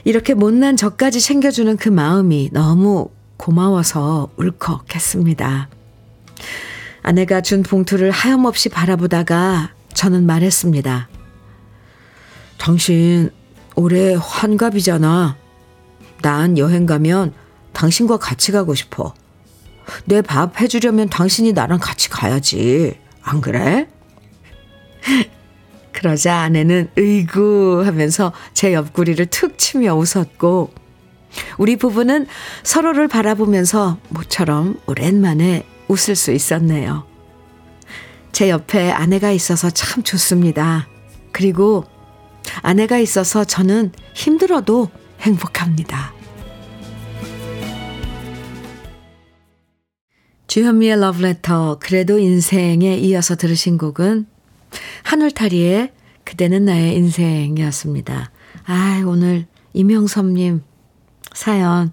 이렇게 0.05 0.35
못난 0.35 0.77
저까지 0.77 1.21
챙겨주는 1.21 1.77
그 1.77 1.89
마음이 1.89 2.51
너무 2.53 3.11
고마워서 3.37 4.31
울컥했습니다. 4.37 5.69
아내가 7.03 7.41
준 7.41 7.63
봉투를 7.63 8.11
하염없이 8.11 8.69
바라보다가 8.69 9.73
저는 9.95 10.27
말했습니다. 10.27 11.09
당신 12.59 13.31
올해 13.77 14.15
환갑이잖아. 14.19 15.37
난 16.23 16.59
여행 16.59 16.87
가면 16.87 17.33
당신과 17.73 18.19
같이 18.19 18.51
가고 18.51 18.75
싶어. 18.75 19.15
내 20.05 20.21
밥 20.23 20.61
해주려면 20.61 21.09
당신이 21.09 21.53
나랑 21.53 21.79
같이 21.81 22.09
가야지. 22.09 22.99
안 23.23 23.41
그래? 23.41 23.89
그러자 25.93 26.37
아내는 26.37 26.91
으이구 26.97 27.83
하면서 27.85 28.33
제 28.55 28.73
옆구리를 28.73 29.25
툭 29.27 29.59
치며 29.59 29.95
웃었고 29.95 30.73
우리 31.59 31.77
부부는 31.77 32.27
서로를 32.63 33.09
바라보면서 33.09 33.99
모처럼 34.09 34.81
오랜만에 34.87 35.67
웃을 35.89 36.15
수 36.15 36.33
있었네요. 36.33 37.07
제 38.33 38.51
옆에 38.51 38.91
아내가 38.91 39.31
있어서 39.31 39.71
참 39.71 40.03
좋습니다. 40.03 40.87
그리고 41.33 41.85
아내가 42.63 42.99
있어서 42.99 43.45
저는 43.45 43.93
힘들어도 44.15 44.91
행복합니다. 45.21 46.13
주현미의 50.49 50.99
러브레터, 51.01 51.77
그래도 51.79 52.19
인생에 52.19 52.97
이어서 52.97 53.37
들으신 53.37 53.77
곡은 53.77 54.27
한울타리의 55.03 55.93
그대는 56.25 56.65
나의 56.65 56.97
인생이었습니다. 56.97 58.31
아, 58.65 59.03
오늘 59.07 59.47
이명섭님 59.75 60.63
사연 61.35 61.93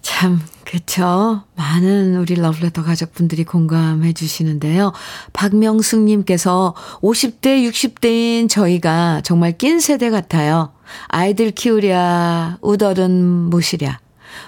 참 0.00 0.40
그쵸. 0.64 1.42
많은 1.54 2.16
우리 2.16 2.34
러브레터 2.34 2.82
가족분들이 2.82 3.44
공감해 3.44 4.14
주시는데요. 4.14 4.94
박명숙님께서 5.34 6.74
50대, 7.02 7.68
60대인 7.68 8.48
저희가 8.48 9.20
정말 9.22 9.58
낀 9.58 9.80
세대 9.80 10.08
같아요. 10.08 10.72
아이들 11.08 11.50
키우랴, 11.50 12.56
우덜은 12.62 13.50
모시랴. 13.50 13.98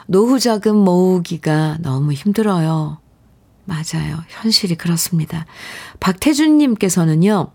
노후 0.07 0.41
자금 0.41 0.77
모으기가 0.77 1.77
너무 1.81 2.15
힘들어요. 2.15 3.02
맞아요. 3.65 4.23
현실이 4.29 4.77
그렇습니다. 4.77 5.47
박태준님께서는요. 6.01 7.53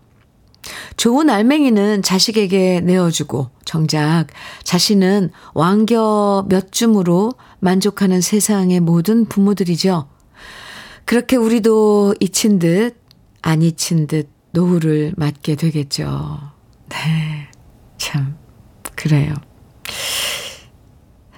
좋은 0.96 1.30
알맹이는 1.30 2.02
자식에게 2.02 2.80
내어주고 2.80 3.50
정작 3.64 4.26
자신은 4.64 5.30
왕겨 5.54 6.46
몇 6.48 6.72
줌으로 6.72 7.32
만족하는 7.60 8.20
세상의 8.20 8.80
모든 8.80 9.26
부모들이죠. 9.26 10.08
그렇게 11.04 11.36
우리도 11.36 12.16
잊힌 12.20 12.58
듯, 12.58 12.96
안 13.40 13.62
잊힌 13.62 14.06
듯 14.06 14.28
노후를 14.52 15.14
맞게 15.16 15.54
되겠죠. 15.54 16.38
네. 16.88 17.48
참, 17.96 18.36
그래요. 18.94 19.34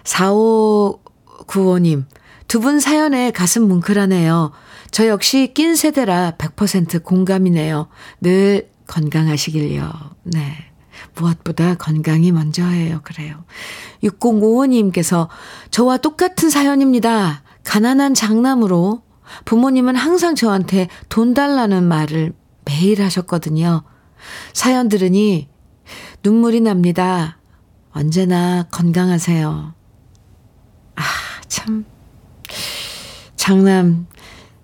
4595님, 0.04 2.04
두 2.50 2.58
분 2.58 2.80
사연에 2.80 3.30
가슴 3.30 3.68
뭉클하네요. 3.68 4.50
저 4.90 5.06
역시 5.06 5.52
낀 5.54 5.76
세대라 5.76 6.32
100% 6.36 7.04
공감이네요. 7.04 7.86
늘 8.20 8.68
건강하시길요. 8.88 9.92
네. 10.24 10.56
무엇보다 11.14 11.76
건강이 11.76 12.32
먼저예요. 12.32 13.02
그래요. 13.04 13.44
6055님께서 14.02 15.28
저와 15.70 15.98
똑같은 15.98 16.50
사연입니다. 16.50 17.44
가난한 17.62 18.14
장남으로 18.14 19.02
부모님은 19.44 19.94
항상 19.94 20.34
저한테 20.34 20.88
돈 21.08 21.34
달라는 21.34 21.84
말을 21.84 22.32
매일 22.64 23.00
하셨거든요. 23.00 23.84
사연 24.54 24.88
들으니 24.88 25.48
눈물이 26.24 26.62
납니다. 26.62 27.38
언제나 27.92 28.64
건강하세요. 28.72 29.72
아, 30.96 31.02
참. 31.46 31.84
장남, 33.40 34.06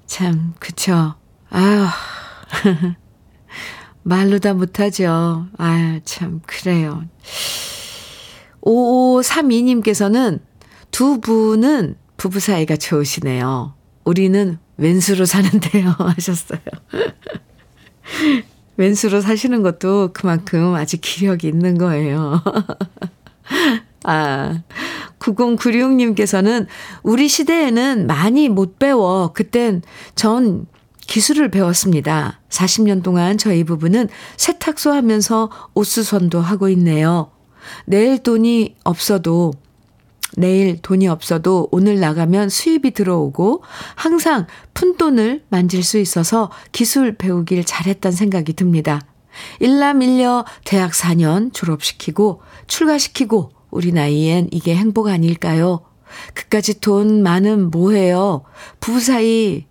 참, 0.04 0.52
그쵸. 0.58 1.14
아유. 1.48 1.86
말로 4.02 4.38
다 4.38 4.52
못하죠. 4.52 5.46
아, 5.56 5.98
참, 6.04 6.42
그래요. 6.46 7.02
5532님께서는 8.60 10.40
두 10.90 11.22
분은 11.22 11.96
부부 12.18 12.38
사이가 12.38 12.76
좋으시네요. 12.76 13.72
우리는 14.04 14.58
왼수로 14.76 15.24
사는데요. 15.24 15.94
하셨어요. 15.96 16.60
왼수로 18.76 19.22
사시는 19.22 19.62
것도 19.62 20.10
그만큼 20.12 20.74
아직 20.74 21.00
기력이 21.00 21.48
있는 21.48 21.78
거예요. 21.78 22.42
아, 24.06 24.62
9096님께서는 25.18 26.66
우리 27.02 27.28
시대에는 27.28 28.06
많이 28.06 28.48
못 28.48 28.78
배워. 28.78 29.32
그땐 29.34 29.82
전 30.14 30.66
기술을 31.06 31.50
배웠습니다. 31.50 32.40
40년 32.48 33.02
동안 33.02 33.36
저희 33.36 33.64
부부는 33.64 34.08
세탁소 34.36 34.92
하면서 34.92 35.50
옷수선도 35.74 36.40
하고 36.40 36.68
있네요. 36.70 37.30
내일 37.84 38.22
돈이 38.22 38.76
없어도 38.84 39.52
내일 40.36 40.80
돈이 40.82 41.08
없어도 41.08 41.68
오늘 41.72 41.98
나가면 41.98 42.48
수입이 42.48 42.92
들어오고 42.92 43.62
항상 43.94 44.46
푼돈을 44.74 45.44
만질 45.48 45.82
수 45.82 45.98
있어서 45.98 46.50
기술 46.72 47.16
배우길 47.16 47.64
잘했단 47.64 48.12
생각이 48.12 48.52
듭니다. 48.52 49.00
일남 49.60 50.02
일녀 50.02 50.44
대학 50.64 50.92
4년 50.92 51.52
졸업시키고 51.52 52.42
출가시키고 52.66 53.55
우리 53.76 53.92
나이엔 53.92 54.48
이게 54.52 54.74
행복 54.74 55.08
아닐까요? 55.08 55.80
그까지 56.34 56.80
돈 56.80 57.22
많은 57.22 57.70
뭐해요? 57.70 58.42
부부 58.80 59.00
사이 59.00 59.66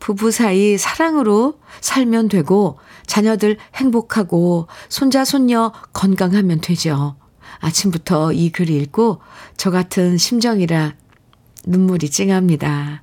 부부 0.00 0.30
사이 0.30 0.78
사랑으로 0.78 1.58
살면 1.80 2.28
되고 2.28 2.78
자녀들 3.06 3.58
행복하고 3.76 4.66
손자 4.88 5.24
손녀 5.24 5.72
건강하면 5.92 6.60
되죠. 6.60 7.16
아침부터 7.60 8.32
이 8.32 8.50
글 8.50 8.70
읽고 8.70 9.20
저 9.56 9.70
같은 9.70 10.16
심정이라 10.16 10.94
눈물이 11.66 12.10
찡합니다. 12.10 13.02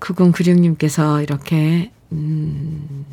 9096님께서 0.00 1.22
이렇게 1.22 1.92
음, 2.10 3.06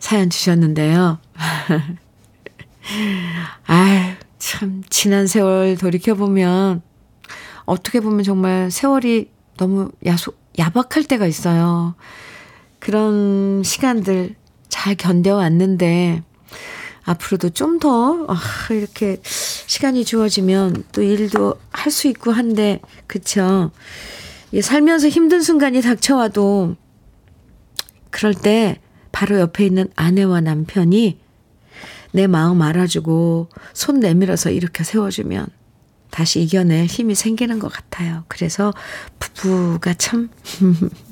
사연 0.00 0.30
주셨는데요. 0.30 1.18
아유, 3.66 4.14
참 4.40 4.82
지난 4.88 5.26
세월 5.26 5.76
돌이켜 5.76 6.14
보면 6.14 6.82
어떻게 7.66 8.00
보면 8.00 8.24
정말 8.24 8.70
세월이 8.70 9.30
너무 9.58 9.92
야속 10.06 10.40
야박할 10.58 11.04
때가 11.04 11.26
있어요. 11.26 11.94
그런 12.78 13.62
시간들 13.62 14.34
잘 14.70 14.94
견뎌왔는데, 14.96 16.22
앞으로도 17.04 17.50
좀 17.50 17.78
더, 17.78 18.24
아, 18.28 18.40
이렇게 18.70 19.18
시간이 19.22 20.04
주어지면 20.06 20.84
또 20.92 21.02
일도 21.02 21.56
할 21.70 21.92
수 21.92 22.08
있고 22.08 22.32
한데, 22.32 22.80
그쵸. 23.06 23.70
살면서 24.58 25.08
힘든 25.08 25.42
순간이 25.42 25.82
닥쳐와도, 25.82 26.76
그럴 28.10 28.34
때 28.34 28.80
바로 29.12 29.38
옆에 29.38 29.66
있는 29.66 29.88
아내와 29.96 30.40
남편이 30.40 31.20
내 32.12 32.26
마음 32.26 32.62
알아주고 32.62 33.48
손 33.72 34.00
내밀어서 34.00 34.50
이렇게 34.50 34.84
세워주면 34.84 35.46
다시 36.10 36.42
이겨낼 36.42 36.86
힘이 36.86 37.14
생기는 37.14 37.58
것 37.58 37.72
같아요. 37.72 38.24
그래서 38.28 38.72
부부가 39.18 39.94
참, 39.94 40.28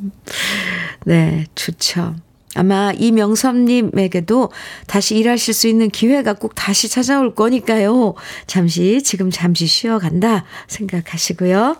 네, 1.07 1.47
좋죠. 1.55 2.17
아마 2.55 2.93
이명섭님에게도 2.93 4.51
다시 4.89 5.17
일하실 5.17 5.55
수 5.55 5.69
있는 5.69 5.91
기회가 5.91 6.33
꼭 6.33 6.55
다시 6.55 6.89
찾아올 6.89 7.35
거니까요. 7.35 8.15
잠시, 8.47 9.03
지금 9.03 9.31
잠시 9.31 9.67
쉬어간다 9.67 10.45
생각하시고요. 10.67 11.77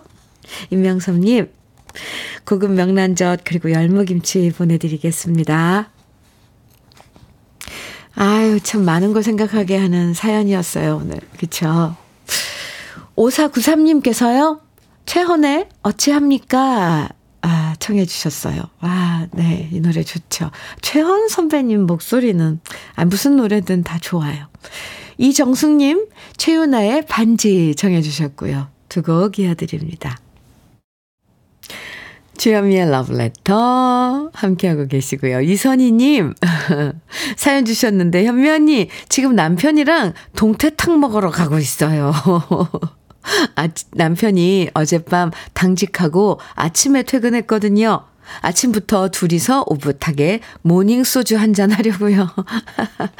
임명섭님, 0.69 1.51
고급 2.45 2.71
명란젓 2.71 3.41
그리고 3.43 3.71
열무김치 3.71 4.53
보내드리겠습니다. 4.57 5.89
아유, 8.21 8.59
참 8.59 8.83
많은 8.83 9.13
걸 9.13 9.23
생각하게 9.23 9.77
하는 9.77 10.13
사연이었어요, 10.13 10.97
오늘. 10.97 11.21
그쵸? 11.39 11.95
5493님께서요, 13.15 14.59
최헌의 15.05 15.69
어찌합니까? 15.83 17.07
아, 17.41 17.75
청해 17.79 18.05
주셨어요. 18.05 18.61
와, 18.81 19.25
네, 19.31 19.69
이 19.71 19.79
노래 19.79 20.03
좋죠. 20.03 20.51
최헌 20.81 21.29
선배님 21.29 21.85
목소리는, 21.85 22.59
아, 22.95 23.05
무슨 23.05 23.37
노래든 23.37 23.83
다 23.83 23.97
좋아요. 24.01 24.47
이정숙님, 25.17 26.07
최윤아의 26.35 27.05
반지 27.05 27.73
청해 27.75 28.01
주셨고요. 28.01 28.67
두 28.89 29.01
곡 29.01 29.39
이어드립니다. 29.39 30.17
주현미의 32.39 32.89
러브레터 32.89 34.31
함께하고 34.33 34.87
계시고요. 34.87 35.41
이선희님 35.41 36.33
사연 37.35 37.65
주셨는데 37.65 38.23
현미 38.25 38.49
언니 38.49 38.89
지금 39.09 39.35
남편이랑 39.35 40.13
동태탕 40.37 41.01
먹으러 41.01 41.31
가고 41.31 41.59
있어요. 41.59 42.13
아, 43.55 43.67
남편이 43.91 44.69
어젯밤 44.73 45.31
당직하고 45.53 46.39
아침에 46.55 47.03
퇴근했거든요. 47.03 48.05
아침부터 48.39 49.09
둘이서 49.09 49.65
오붓하게 49.67 50.39
모닝 50.61 51.03
소주 51.03 51.37
한잔 51.37 51.71
하려고요. 51.71 52.29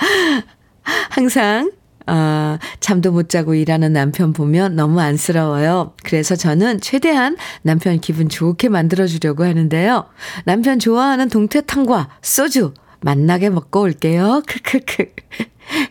항상 1.12 1.72
아, 2.10 2.60
잠도 2.80 3.12
못 3.12 3.30
자고 3.30 3.54
일하는 3.54 3.94
남편 3.94 4.34
보면 4.34 4.76
너무 4.76 5.00
안쓰러워요. 5.00 5.94
그래서 6.04 6.36
저는 6.36 6.82
최대한 6.82 7.38
남편 7.62 8.00
기분 8.00 8.30
좋게 8.30 8.70
만들어주려고 8.70 9.44
하는데요. 9.44 10.06
남편 10.46 10.80
좋아하는 10.80 11.30
동태탕과 11.30 12.10
소주 12.22 12.74
만나게 13.02 13.50
먹고 13.50 13.82
올게요. 13.82 14.42
크크크. 14.48 15.06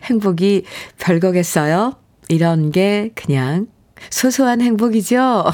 행복이 0.03 0.65
별거겠어요? 0.99 1.95
이런 2.27 2.71
게 2.71 3.11
그냥 3.15 3.67
소소한 4.09 4.61
행복이죠? 4.61 5.45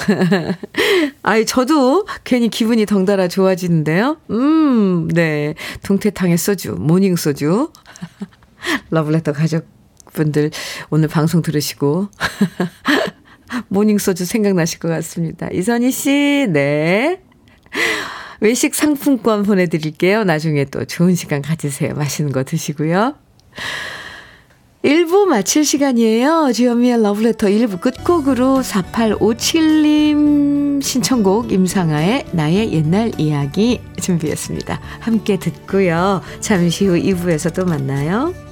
아이, 1.23 1.45
저도 1.45 2.05
괜히 2.23 2.49
기분이 2.49 2.85
덩달아 2.85 3.27
좋아지는데요. 3.27 4.17
음, 4.31 5.07
네. 5.09 5.55
동태탕에 5.83 6.37
소주, 6.37 6.73
morning 6.73 7.15
소주. 7.15 7.71
러브레터 8.89 9.33
가족 9.33 9.74
분들 10.15 10.51
오늘 10.89 11.07
방송 11.07 11.41
들으시고. 11.41 12.09
morning 13.69 13.99
소주 13.99 14.25
생각나실 14.25 14.79
것 14.79 14.89
같습니다. 14.89 15.47
이선희 15.51 15.91
씨, 15.91 16.47
네. 16.49 17.21
외식 18.39 18.75
상품권 18.75 19.43
보내드릴게요. 19.43 20.23
나중에 20.23 20.65
또 20.65 20.85
좋은 20.85 21.15
시간 21.15 21.41
가지세요. 21.41 21.93
맛있는 21.93 22.31
거 22.31 22.43
드시고요. 22.43 23.15
1부 24.83 25.25
마칠 25.25 25.65
시간이에요. 25.65 26.51
주현미의 26.53 27.01
러브레터 27.01 27.47
1부 27.47 27.81
끝곡으로 27.81 28.61
4857님 28.61 30.83
신청곡 30.83 31.51
임상아의 31.51 32.27
나의 32.33 32.71
옛날 32.71 33.11
이야기 33.17 33.81
준비했습니다. 33.99 34.79
함께 34.99 35.39
듣고요. 35.39 36.21
잠시 36.39 36.85
후 36.85 36.93
2부에서 36.93 37.51
또 37.55 37.65
만나요. 37.65 38.44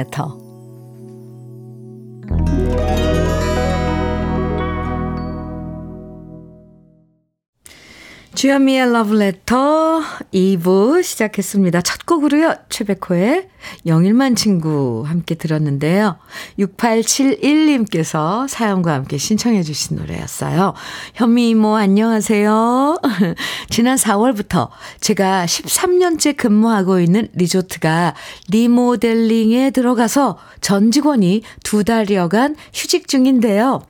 ett 0.00 0.12
tag. 0.12 0.39
주현미의 8.50 8.80
Letter 8.88 10.02
2부 10.34 11.04
시작했습니다. 11.04 11.82
첫 11.82 12.04
곡으로요. 12.04 12.56
최백호의 12.68 13.46
영일만 13.86 14.34
친구 14.34 15.04
함께 15.06 15.36
들었는데요. 15.36 16.16
6871님께서 16.58 18.48
사연과 18.48 18.92
함께 18.92 19.18
신청해 19.18 19.62
주신 19.62 19.98
노래였어요. 19.98 20.74
현미 21.14 21.50
이모 21.50 21.76
안녕하세요. 21.76 22.98
지난 23.70 23.94
4월부터 23.94 24.70
제가 24.98 25.44
13년째 25.44 26.36
근무하고 26.36 26.98
있는 26.98 27.28
리조트가 27.34 28.16
리모델링에 28.48 29.70
들어가서 29.70 30.38
전 30.60 30.90
직원이 30.90 31.42
두 31.62 31.84
달여간 31.84 32.56
휴직 32.74 33.06
중인데요. 33.06 33.82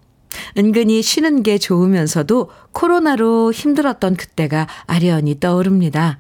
은근히 0.56 1.02
쉬는 1.02 1.42
게 1.42 1.58
좋으면서도 1.58 2.50
코로나로 2.72 3.52
힘들었던 3.52 4.16
그때가 4.16 4.66
아련히 4.86 5.40
떠오릅니다. 5.40 6.18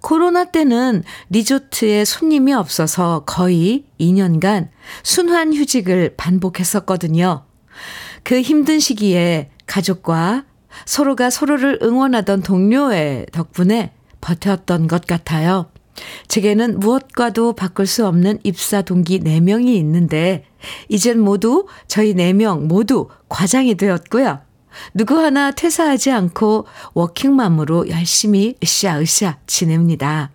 코로나 0.00 0.44
때는 0.44 1.02
리조트에 1.30 2.04
손님이 2.04 2.54
없어서 2.54 3.24
거의 3.26 3.84
2년간 4.00 4.68
순환 5.02 5.52
휴직을 5.52 6.14
반복했었거든요. 6.16 7.44
그 8.22 8.40
힘든 8.40 8.80
시기에 8.80 9.50
가족과 9.66 10.44
서로가 10.84 11.30
서로를 11.30 11.78
응원하던 11.82 12.42
동료의 12.42 13.26
덕분에 13.32 13.92
버텼던 14.20 14.88
것 14.88 15.06
같아요. 15.06 15.66
제게는 16.28 16.78
무엇과도 16.78 17.54
바꿀 17.54 17.86
수 17.86 18.06
없는 18.06 18.38
입사 18.42 18.82
동기 18.82 19.20
4명이 19.20 19.68
있는데, 19.76 20.44
이젠 20.88 21.20
모두 21.20 21.66
저희 21.86 22.14
4명 22.14 22.66
모두 22.66 23.08
과장이 23.28 23.74
되었고요. 23.76 24.40
누구 24.94 25.18
하나 25.18 25.50
퇴사하지 25.50 26.10
않고 26.12 26.66
워킹맘으로 26.94 27.88
열심히 27.88 28.54
으쌰으쌰 28.62 29.38
지냅니다. 29.46 30.30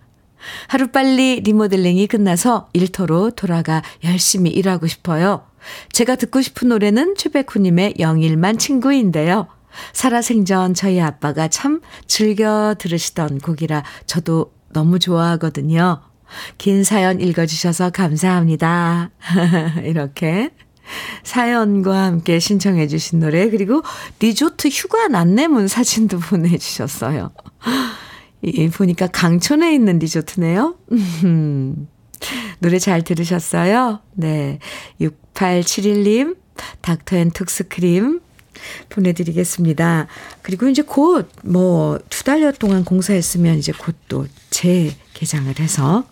하루빨리 0.68 1.42
리모델링이 1.44 2.06
끝나서 2.08 2.68
일터로 2.72 3.30
돌아가 3.30 3.82
열심히 4.04 4.50
일하고 4.50 4.86
싶어요. 4.86 5.46
제가 5.92 6.16
듣고 6.16 6.42
싶은 6.42 6.68
노래는 6.68 7.14
최백후님의 7.16 7.94
영일만 8.00 8.58
친구인데요. 8.58 9.46
살아생전 9.92 10.74
저희 10.74 11.00
아빠가 11.00 11.48
참 11.48 11.80
즐겨 12.06 12.74
들으시던 12.78 13.38
곡이라 13.38 13.84
저도 14.06 14.52
너무 14.72 14.98
좋아하거든요. 14.98 16.11
긴 16.58 16.84
사연 16.84 17.20
읽어주셔서 17.20 17.90
감사합니다. 17.90 19.10
이렇게 19.84 20.50
사연과 21.22 22.04
함께 22.04 22.38
신청해 22.38 22.88
주신 22.88 23.20
노래 23.20 23.48
그리고 23.50 23.82
리조트 24.20 24.68
휴가 24.68 25.08
안내문 25.12 25.68
사진도 25.68 26.18
보내주셨어요. 26.20 27.30
이 28.42 28.68
보니까 28.68 29.06
강촌에 29.06 29.72
있는 29.74 29.98
리조트네요. 29.98 30.76
노래 32.60 32.78
잘 32.78 33.02
들으셨어요? 33.02 34.00
네. 34.14 34.58
6871님 35.00 36.36
닥터앤톡스크림 36.80 38.20
보내드리겠습니다. 38.90 40.06
그리고 40.42 40.68
이제 40.68 40.82
곧 40.82 41.28
뭐 41.44 41.98
두 42.10 42.24
달여 42.24 42.52
동안 42.52 42.84
공사했으면 42.84 43.58
이제 43.58 43.72
곧또재 43.72 44.94
개장을 45.22 45.56
해서 45.60 46.04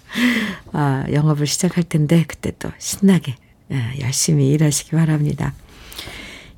아, 0.72 1.04
영업을 1.12 1.46
시작할 1.46 1.84
텐데 1.84 2.24
그때 2.26 2.52
또 2.58 2.70
신나게 2.78 3.34
예, 3.70 4.00
열심히 4.00 4.48
일하시기 4.48 4.92
바랍니다. 4.92 5.52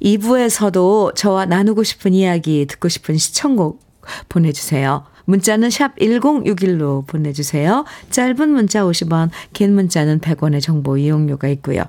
2부에서도 0.00 1.16
저와 1.16 1.46
나누고 1.46 1.82
싶은 1.82 2.14
이야기, 2.14 2.66
듣고 2.66 2.88
싶은 2.88 3.16
시청곡 3.16 3.80
보내주세요. 4.28 5.06
문자는 5.24 5.70
샵 5.70 5.96
1061로 5.96 7.04
보내주세요. 7.08 7.84
짧은 8.11 8.48
문자 8.48 8.84
50원, 8.84 9.30
긴 9.52 9.74
문자는 9.74 10.20
100원의 10.20 10.62
정보 10.62 10.96
이용료가 10.96 11.48
있고요. 11.48 11.82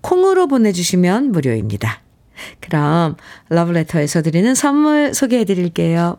콩으로 0.00 0.46
보내주시면 0.46 1.32
무료입니다. 1.32 2.02
그럼 2.60 3.16
러브레터에서 3.48 4.22
드리는 4.22 4.54
선물 4.54 5.12
소개해 5.12 5.44
드릴게요. 5.44 6.18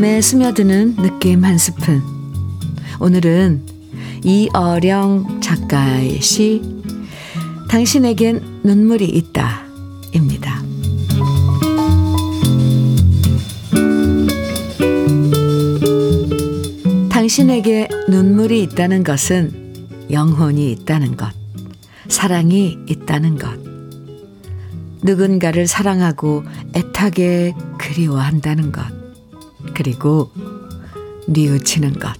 마음에 0.00 0.22
스며드는 0.22 0.96
느낌 0.96 1.44
한 1.44 1.58
스푼. 1.58 2.02
오늘은 3.00 3.66
이어령 4.24 5.42
작가의 5.42 6.22
시 6.22 6.62
당신에겐 7.68 8.62
눈물이 8.64 9.04
있다 9.04 9.62
입니다. 10.12 10.62
당신에게 17.10 17.88
눈물이 18.08 18.62
있다는 18.62 19.04
것은 19.04 19.86
영혼이 20.10 20.72
있다는 20.72 21.18
것, 21.18 21.28
사랑이 22.08 22.78
있다는 22.86 23.36
것, 23.36 23.50
누군가를 25.02 25.66
사랑하고 25.66 26.44
애타게 26.74 27.52
그리워한다는 27.76 28.72
것, 28.72 28.99
그리고 29.74 30.30
뉘우치는 31.26 31.98
것. 31.98 32.12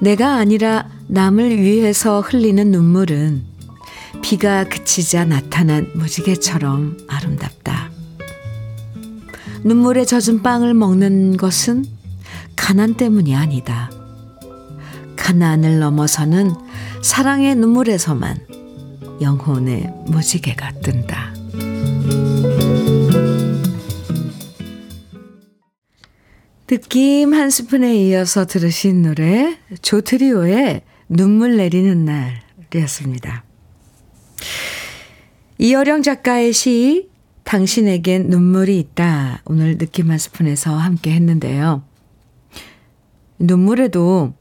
내가 0.00 0.34
아니라 0.36 0.88
남을 1.08 1.60
위해서 1.60 2.20
흘리는 2.20 2.70
눈물은 2.70 3.44
비가 4.22 4.64
그치자 4.64 5.24
나타난 5.24 5.90
무지개처럼 5.94 6.98
아름답다. 7.08 7.90
눈물에 9.62 10.04
젖은 10.04 10.42
빵을 10.42 10.74
먹는 10.74 11.36
것은 11.36 11.84
가난 12.56 12.94
때문이 12.94 13.34
아니다. 13.34 13.90
가난을 15.16 15.78
넘어서는 15.78 16.52
사랑의 17.02 17.54
눈물에서만 17.54 18.38
영혼의 19.20 19.92
무지개가 20.06 20.72
뜬다. 20.82 21.33
느낌 26.74 27.34
한 27.34 27.50
스푼에 27.50 27.94
이어서 27.94 28.46
들으신 28.46 29.02
노래 29.02 29.56
조트리오의 29.80 30.82
눈물 31.08 31.56
내리는 31.56 32.04
날이었습니다. 32.04 33.44
이어령 35.58 36.02
작가의 36.02 36.52
시 36.52 37.10
당신에겐 37.44 38.28
눈물이 38.28 38.76
있다. 38.80 39.42
오늘 39.44 39.78
느낌 39.78 40.10
한 40.10 40.18
스푼에서 40.18 40.74
함께 40.74 41.12
했는데요. 41.12 41.84
눈물에도 43.38 44.34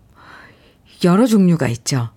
여러 1.04 1.28
종류가 1.28 1.68
있죠. 1.68 2.10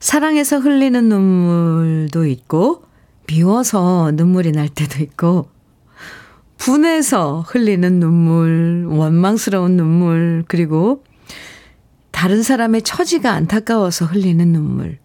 사랑해서 0.00 0.60
흘리는 0.60 1.10
눈물도 1.10 2.24
있고, 2.24 2.84
미워서 3.26 4.12
눈물이 4.14 4.52
날 4.52 4.70
때도 4.70 5.02
있고, 5.02 5.51
분해서 6.62 7.44
흘리는 7.48 7.98
눈물, 7.98 8.86
원망스러운 8.88 9.76
눈물, 9.76 10.44
그리고 10.46 11.02
다른 12.12 12.44
사람의 12.44 12.82
처지가 12.82 13.32
안타까워서 13.32 14.04
흘리는 14.04 14.52
눈물. 14.52 15.00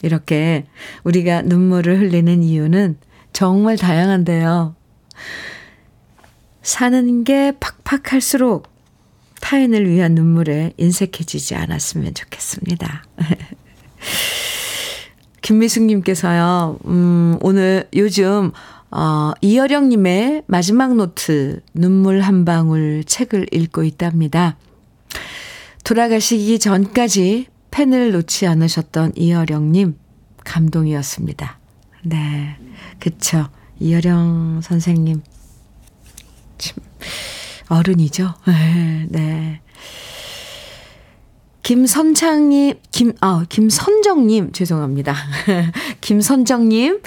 이렇게 0.00 0.64
우리가 1.04 1.42
눈물을 1.42 2.00
흘리는 2.00 2.42
이유는 2.42 2.96
정말 3.34 3.76
다양한데요. 3.76 4.74
사는 6.62 7.24
게 7.24 7.52
팍팍할수록 7.60 8.72
타인을 9.42 9.90
위한 9.90 10.14
눈물에 10.14 10.72
인색해지지 10.78 11.56
않았으면 11.56 12.14
좋겠습니다. 12.14 13.04
김미숙님께서요, 15.42 16.78
음, 16.86 17.36
오늘 17.42 17.86
요즘, 17.94 18.52
어, 18.94 19.32
이어령님의 19.40 20.44
마지막 20.46 20.94
노트, 20.94 21.62
눈물 21.72 22.20
한 22.20 22.44
방울 22.44 23.04
책을 23.04 23.46
읽고 23.50 23.84
있답니다. 23.84 24.56
돌아가시기 25.82 26.58
전까지 26.58 27.46
펜을 27.70 28.12
놓지 28.12 28.46
않으셨던 28.46 29.12
이어령님, 29.16 29.96
감동이었습니다. 30.44 31.58
네. 32.04 32.56
그쵸. 33.00 33.48
이여령 33.80 34.60
선생님. 34.62 35.22
참, 36.58 36.76
어른이죠. 37.68 38.34
네. 39.08 39.62
김선창님, 41.62 42.74
김, 42.90 43.12
아, 43.20 43.46
김선정님, 43.48 44.52
죄송합니다. 44.52 45.16
김선정님, 46.02 47.00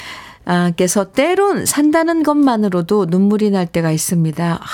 아, 0.46 0.72
께서 0.72 1.12
때론 1.12 1.66
산다는 1.66 2.24
것만으로도 2.24 3.06
눈물이 3.10 3.50
날 3.50 3.66
때가 3.66 3.92
있습니다. 3.92 4.60
아, 4.62 4.66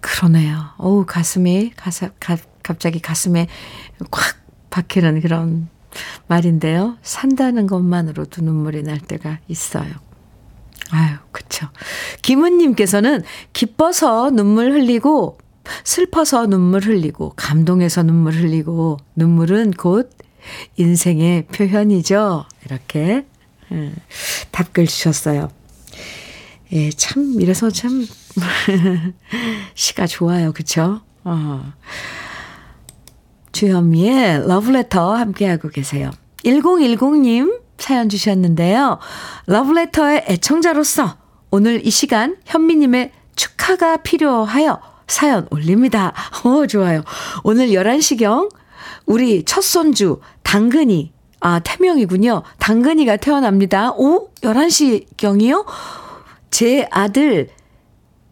그러네요. 0.00 0.70
어우, 0.78 1.06
가슴이, 1.06 1.72
가사, 1.76 2.10
가, 2.18 2.36
갑자기 2.62 3.00
가슴에 3.00 3.46
꽉 4.10 4.36
박히는 4.70 5.20
그런 5.20 5.68
말인데요. 6.26 6.96
산다는 7.02 7.66
것만으로도 7.66 8.42
눈물이 8.42 8.82
날 8.82 8.98
때가 8.98 9.38
있어요. 9.48 9.90
아유, 10.90 11.16
그쵸. 11.30 11.68
김은님께서는 12.22 13.22
기뻐서 13.52 14.30
눈물 14.30 14.72
흘리고, 14.72 15.38
슬퍼서 15.84 16.46
눈물 16.46 16.82
흘리고, 16.82 17.32
감동해서 17.36 18.02
눈물 18.02 18.34
흘리고, 18.34 18.96
눈물은 19.14 19.72
곧 19.72 20.10
인생의 20.76 21.46
표현이죠. 21.46 22.46
이렇게 22.64 23.26
음, 23.72 23.94
답글 24.50 24.86
주셨어요. 24.86 25.50
예, 26.72 26.90
참, 26.90 27.40
이래서 27.40 27.70
참, 27.70 28.06
시가 29.74 30.06
좋아요. 30.06 30.52
그쵸? 30.52 31.00
어. 31.24 31.72
주현미의 33.52 34.46
러브레터 34.46 35.14
함께하고 35.14 35.68
계세요. 35.68 36.10
1010님 36.44 37.60
사연 37.78 38.08
주셨는데요. 38.08 38.98
러브레터의 39.46 40.26
애청자로서 40.28 41.16
오늘 41.50 41.84
이 41.84 41.90
시간 41.90 42.36
현미님의 42.46 43.10
축하가 43.34 43.98
필요하여 43.98 44.80
사연 45.08 45.48
올립니다. 45.50 46.12
어, 46.44 46.66
좋아요. 46.66 47.02
오늘 47.42 47.68
11시경 47.68 48.48
우리 49.10 49.44
첫 49.44 49.60
손주 49.64 50.20
당근이 50.44 51.12
아, 51.40 51.58
태명이군요. 51.58 52.44
당근이가 52.60 53.16
태어납니다. 53.16 53.90
오, 53.96 54.28
11시경이요? 54.42 55.66
제 56.52 56.86
아들 56.92 57.48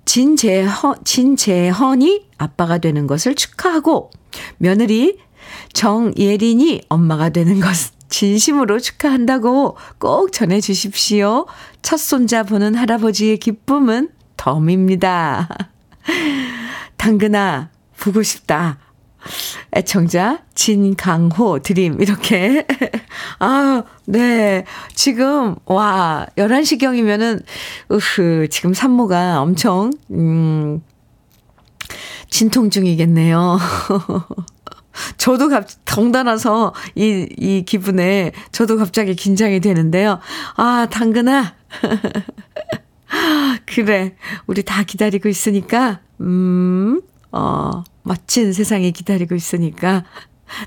진재헌, 0.04 1.02
진재헌이 1.04 2.28
아빠가 2.38 2.78
되는 2.78 3.08
것을 3.08 3.34
축하하고 3.34 4.10
며느리 4.58 5.18
정예린이 5.72 6.82
엄마가 6.88 7.30
되는 7.30 7.58
것 7.58 7.70
진심으로 8.08 8.78
축하한다고 8.78 9.76
꼭 9.98 10.32
전해 10.32 10.60
주십시오. 10.60 11.46
첫 11.82 11.96
손자 11.96 12.44
보는 12.44 12.76
할아버지의 12.76 13.38
기쁨은 13.38 14.10
덤입니다. 14.36 15.48
당근아, 16.96 17.70
보고 17.98 18.22
싶다. 18.22 18.78
애청자 19.74 20.42
진강호 20.54 21.60
드림 21.60 22.00
이렇게 22.00 22.66
아, 23.38 23.82
네. 24.06 24.64
지금 24.94 25.56
와, 25.64 26.26
11시경이면은 26.36 27.42
으흐, 27.90 28.48
지금 28.50 28.74
산모가 28.74 29.40
엄청 29.40 29.90
음 30.10 30.82
진통 32.30 32.70
중이겠네요. 32.70 33.58
저도 35.16 35.48
갑, 35.48 35.66
덩달아서 35.84 36.74
이, 36.94 37.28
이 37.36 37.64
기분에 37.64 38.32
저도 38.52 38.76
갑자기 38.76 39.14
긴장이 39.14 39.60
되는데요. 39.60 40.18
아, 40.56 40.88
당근아. 40.90 41.54
그래. 43.66 44.16
우리 44.46 44.62
다 44.62 44.82
기다리고 44.82 45.28
있으니까, 45.28 46.00
음, 46.20 47.00
어, 47.32 47.84
멋진 48.08 48.54
세상이 48.54 48.90
기다리고 48.92 49.34
있으니까, 49.34 50.04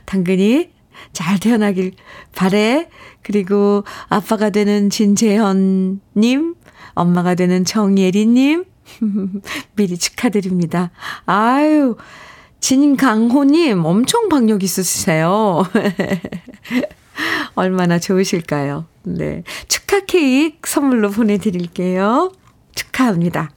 당근이 0.05 0.69
잘 1.11 1.39
태어나길 1.39 1.93
바래. 2.35 2.87
그리고 3.23 3.83
아빠가 4.09 4.51
되는 4.51 4.91
진재현님, 4.91 6.55
엄마가 6.93 7.33
되는 7.33 7.65
정예리님, 7.65 8.65
미리 9.75 9.97
축하드립니다. 9.97 10.91
아유, 11.25 11.97
진강호님, 12.59 13.83
엄청 13.85 14.29
박력 14.29 14.61
있으세요. 14.63 15.63
얼마나 17.55 17.97
좋으실까요? 17.97 18.85
네. 19.03 19.43
축하 19.67 20.01
케이크 20.01 20.69
선물로 20.69 21.09
보내드릴게요. 21.09 22.31
축하합니다. 22.75 23.49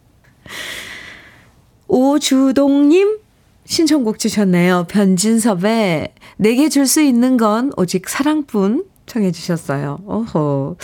오주동님, 1.87 3.19
신청곡 3.65 4.19
주셨네요. 4.19 4.87
변진섭의 4.89 6.15
내게 6.37 6.69
줄 6.69 6.87
수 6.87 7.01
있는 7.01 7.37
건 7.37 7.73
오직 7.77 8.09
사랑뿐 8.09 8.85
청해 9.07 9.33
주셨어요. 9.33 9.99
오호. 10.07 10.77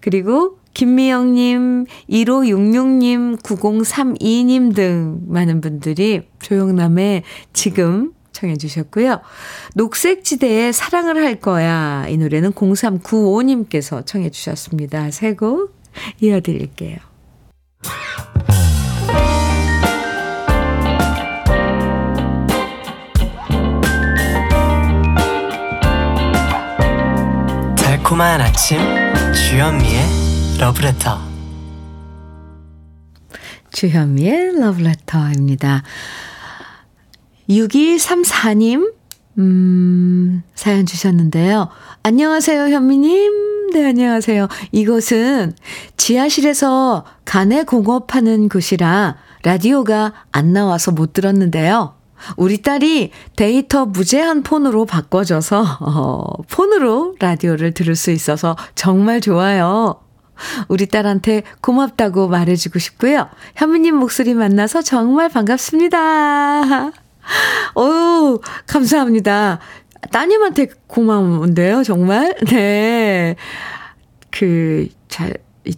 그리고 0.00 0.58
김미영님, 0.74 1.86
1566님, 2.08 3.42
9032님 3.42 4.74
등 4.74 5.20
많은 5.26 5.60
분들이 5.60 6.22
조영남의 6.40 7.24
지금 7.52 8.12
청해 8.32 8.56
주셨고요. 8.56 9.20
녹색지대의 9.74 10.72
사랑을 10.72 11.22
할 11.22 11.40
거야. 11.40 12.06
이 12.08 12.16
노래는 12.16 12.52
0395님께서 12.52 14.06
청해 14.06 14.30
주셨습니다. 14.30 15.10
새곡 15.10 15.74
이어드릴게요. 16.20 16.98
달콤한 28.10 28.40
아침 28.40 28.80
주현미의 29.32 30.02
러브레터 30.58 31.16
주현미의 33.70 34.58
러브레터입니다. 34.58 35.84
6234님 37.48 38.94
음, 39.38 40.42
사연 40.56 40.86
주셨는데요. 40.86 41.68
안녕하세요, 42.02 42.74
현미님. 42.74 43.70
네, 43.74 43.86
안녕하세요. 43.86 44.48
이곳은 44.72 45.54
지하실에서 45.96 47.04
간에 47.24 47.62
공업하는 47.62 48.48
곳이라 48.48 49.18
라디오가 49.44 50.12
안 50.32 50.52
나와서 50.52 50.90
못 50.90 51.12
들었는데요. 51.12 51.99
우리 52.36 52.62
딸이 52.62 53.10
데이터 53.36 53.86
무제한 53.86 54.42
폰으로 54.42 54.86
바꿔줘서, 54.86 55.78
어, 55.80 56.42
폰으로 56.50 57.14
라디오를 57.18 57.72
들을 57.72 57.94
수 57.94 58.10
있어서 58.10 58.56
정말 58.74 59.20
좋아요. 59.20 60.00
우리 60.68 60.86
딸한테 60.86 61.42
고맙다고 61.60 62.28
말해주고 62.28 62.78
싶고요. 62.78 63.28
현미님 63.56 63.94
목소리 63.96 64.34
만나서 64.34 64.82
정말 64.82 65.28
반갑습니다. 65.28 66.92
어유 67.76 68.40
감사합니다. 68.66 69.58
따님한테 70.10 70.68
고마운데요, 70.86 71.82
정말. 71.84 72.34
네. 72.46 73.36
그, 74.30 74.88
잘, 75.08 75.34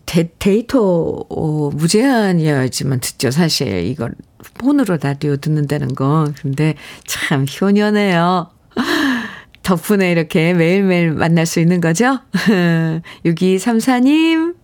데, 0.07 0.31
데이터, 0.39 1.25
어, 1.29 1.71
무제한이어야지만 1.71 3.01
듣죠, 3.01 3.31
사실. 3.31 3.87
이걸 3.87 4.15
폰으로 4.55 4.99
라디오 5.01 5.37
듣는다는 5.37 5.95
건. 5.95 6.35
근데 6.41 6.75
참 7.07 7.47
효녀네요. 7.61 8.51
덕분에 9.63 10.11
이렇게 10.11 10.55
매일매일 10.55 11.13
만날 11.13 11.47
수 11.47 11.61
있는 11.61 11.81
거죠? 11.81 12.19
6234님, 13.25 14.55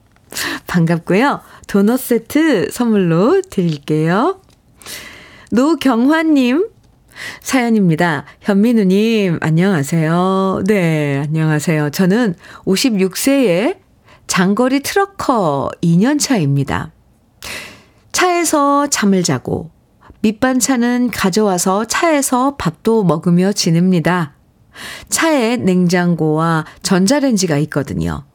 반갑고요. 0.67 1.41
도넛 1.69 2.01
세트 2.01 2.71
선물로 2.71 3.43
드릴게요. 3.43 4.41
노경환님, 5.51 6.69
사연입니다. 7.41 8.25
현민우님, 8.41 9.39
안녕하세요. 9.41 10.63
네, 10.67 11.23
안녕하세요. 11.25 11.91
저는 11.91 12.35
56세의 12.65 13.77
장거리 14.29 14.81
트럭커 14.81 15.71
2년 15.83 16.21
차입니다. 16.21 16.93
차에서 18.12 18.87
잠을 18.87 19.25
자고, 19.25 19.71
밑반찬은 20.21 21.11
가져와서 21.11 21.87
차에서 21.87 22.57
밥도 22.57 23.03
먹으며 23.03 23.53
지냅니다. 23.53 24.35
차에 25.09 25.57
냉장고와 25.57 26.67
전자레인지가 26.83 27.59
있거든요. 27.59 28.27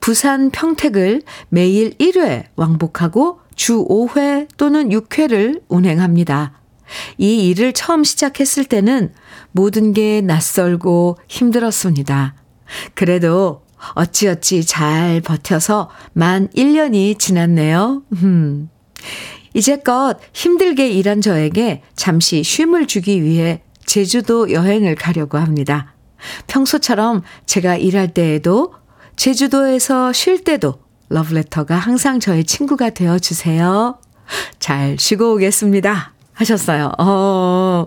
부산 0.00 0.50
평택을 0.50 1.22
매일 1.50 1.90
1회 1.98 2.44
왕복하고 2.56 3.40
주 3.54 3.84
5회 3.86 4.48
또는 4.56 4.88
6회를 4.88 5.62
운행합니다. 5.68 6.60
이 7.18 7.48
일을 7.48 7.72
처음 7.72 8.04
시작했을 8.04 8.64
때는 8.64 9.12
모든 9.50 9.92
게 9.92 10.20
낯설고 10.20 11.18
힘들었습니다. 11.28 12.36
그래도 12.94 13.62
어찌어찌 13.94 14.64
잘 14.64 15.20
버텨서 15.20 15.90
만 16.12 16.48
1년이 16.48 17.18
지났네요. 17.18 18.02
음. 18.22 18.68
이제껏 19.54 20.18
힘들게 20.32 20.88
일한 20.88 21.20
저에게 21.20 21.82
잠시 21.94 22.42
쉼을 22.42 22.86
주기 22.86 23.22
위해 23.22 23.62
제주도 23.84 24.50
여행을 24.52 24.94
가려고 24.94 25.38
합니다. 25.38 25.94
평소처럼 26.46 27.22
제가 27.46 27.76
일할 27.76 28.14
때에도 28.14 28.74
제주도에서 29.16 30.12
쉴 30.12 30.44
때도 30.44 30.80
러브레터가 31.08 31.76
항상 31.76 32.20
저의 32.20 32.44
친구가 32.44 32.90
되어 32.90 33.18
주세요. 33.18 33.98
잘 34.58 34.96
쉬고 34.98 35.34
오겠습니다. 35.34 36.14
하셨어요. 36.32 36.92
어, 36.98 37.86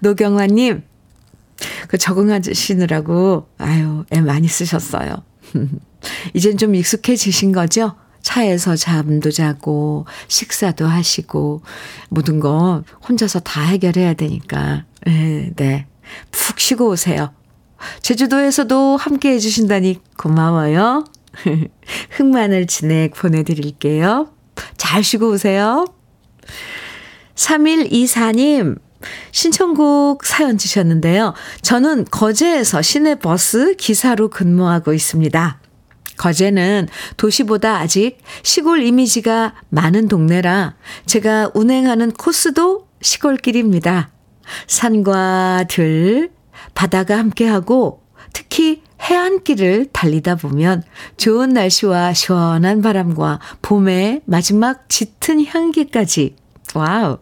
노경화님, 0.00 0.82
그 1.88 1.98
적응하시느라고, 1.98 3.48
아유, 3.58 4.04
애 4.12 4.20
많이 4.20 4.48
쓰셨어요. 4.48 5.16
이젠 6.34 6.58
좀 6.58 6.74
익숙해지신 6.74 7.52
거죠? 7.52 7.94
차에서 8.22 8.76
잠도 8.76 9.30
자고, 9.30 10.06
식사도 10.28 10.86
하시고, 10.86 11.62
모든 12.08 12.40
거 12.40 12.84
혼자서 13.08 13.40
다 13.40 13.62
해결해야 13.62 14.14
되니까. 14.14 14.84
네, 15.06 15.50
네. 15.56 15.86
푹 16.30 16.60
쉬고 16.60 16.88
오세요. 16.88 17.32
제주도에서도 18.00 18.96
함께 18.96 19.32
해주신다니 19.32 20.00
고마워요. 20.16 21.04
흑마늘 22.10 22.66
진액 22.66 23.14
보내드릴게요. 23.14 24.30
잘 24.76 25.02
쉬고 25.02 25.30
오세요. 25.30 25.86
3124님, 27.34 28.78
신청곡 29.30 30.24
사연 30.24 30.58
주셨는데요. 30.58 31.34
저는 31.62 32.06
거제에서 32.10 32.82
시내버스 32.82 33.76
기사로 33.76 34.28
근무하고 34.28 34.92
있습니다. 34.92 35.60
거제는 36.16 36.88
도시보다 37.16 37.78
아직 37.78 38.18
시골 38.42 38.82
이미지가 38.82 39.54
많은 39.70 40.08
동네라 40.08 40.76
제가 41.06 41.50
운행하는 41.54 42.12
코스도 42.12 42.86
시골길입니다. 43.00 44.10
산과 44.66 45.64
들, 45.68 46.30
바다가 46.74 47.18
함께하고 47.18 48.02
특히 48.32 48.82
해안길을 49.00 49.88
달리다 49.92 50.36
보면 50.36 50.82
좋은 51.16 51.50
날씨와 51.50 52.14
시원한 52.14 52.82
바람과 52.82 53.40
봄의 53.62 54.22
마지막 54.24 54.88
짙은 54.88 55.44
향기까지 55.44 56.36
와우 56.74 57.18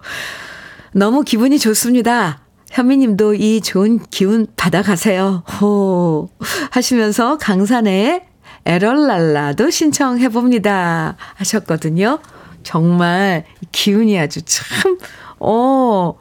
너무 0.92 1.22
기분이 1.22 1.58
좋습니다. 1.58 2.40
현미님도 2.70 3.34
이 3.34 3.60
좋은 3.60 3.98
기운 4.10 4.46
받아가세요. 4.56 5.42
호 5.60 6.30
하시면서 6.70 7.38
강산의 7.38 8.26
에럴랄라도 8.64 9.70
신청해봅니다. 9.70 11.16
하셨거든요. 11.36 12.18
정말 12.62 13.44
기운이 13.72 14.18
아주 14.18 14.42
참, 14.42 14.98
어, 15.38 16.14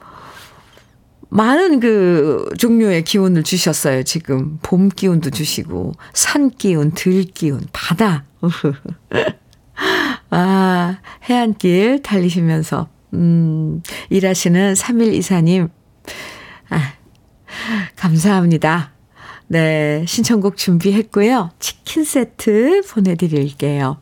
많은 1.29 1.79
그 1.79 2.49
종류의 2.57 3.03
기운을 3.03 3.43
주셨어요, 3.43 4.03
지금. 4.03 4.57
봄 4.61 4.89
기운도 4.89 5.29
주시고, 5.29 5.93
산 6.13 6.49
기운, 6.49 6.91
들 6.91 7.23
기운, 7.25 7.61
바다. 7.71 8.23
아, 10.31 10.97
해안길 11.29 12.01
달리시면서, 12.01 12.87
음, 13.13 13.81
일하시는 14.09 14.73
3일 14.73 15.13
이사님, 15.13 15.69
아, 16.69 16.93
감사합니다. 17.95 18.91
네, 19.47 20.05
신청곡 20.07 20.57
준비했고요. 20.57 21.51
치킨 21.59 22.03
세트 22.03 22.83
보내드릴게요. 22.89 23.97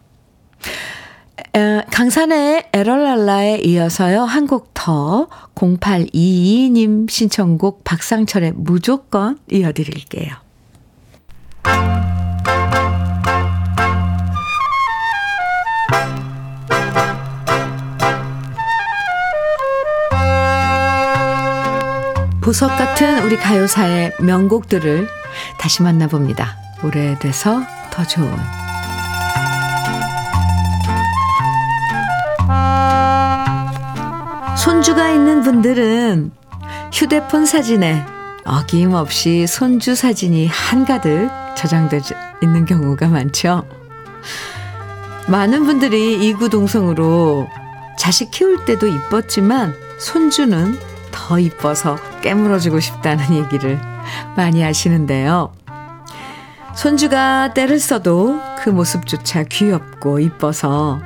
에, 1.55 1.81
강산의 1.91 2.69
에럴랄라에 2.73 3.59
이어서요, 3.59 4.23
한 4.23 4.45
곡 4.47 4.73
더, 4.73 5.27
0822님 5.55 7.09
신청곡 7.09 7.83
박상철의 7.83 8.53
무조건 8.55 9.37
이어드릴게요. 9.49 10.35
보석 22.47 22.77
같은 22.77 23.25
우리 23.25 23.35
가요사의 23.35 24.13
명곡들을 24.21 25.09
다시 25.59 25.83
만나봅니다. 25.83 26.55
오래돼서 26.81 27.61
더 27.91 28.05
좋은. 28.05 28.33
손주가 34.57 35.09
있는 35.09 35.43
분들은 35.43 36.31
휴대폰 36.93 37.45
사진에 37.45 38.05
어김없이 38.45 39.45
손주 39.45 39.93
사진이 39.93 40.47
한가득 40.47 41.29
저장되어 41.57 41.99
있는 42.41 42.63
경우가 42.63 43.09
많죠. 43.09 43.67
많은 45.27 45.65
분들이 45.65 46.25
이구동성으로 46.29 47.49
자식 47.99 48.31
키울 48.31 48.63
때도 48.63 48.87
이뻤지만 48.87 49.75
손주는 49.99 50.79
더 51.11 51.39
이뻐서 51.39 51.97
깨물어주고 52.27 52.81
싶다는 52.81 53.35
얘기를 53.35 53.79
많이 54.35 54.61
하시는데요. 54.61 55.53
손주가 56.75 57.53
때를 57.53 57.79
써도 57.79 58.37
그 58.59 58.69
모습조차 58.69 59.43
귀엽고 59.43 60.19
이뻐서 60.19 60.99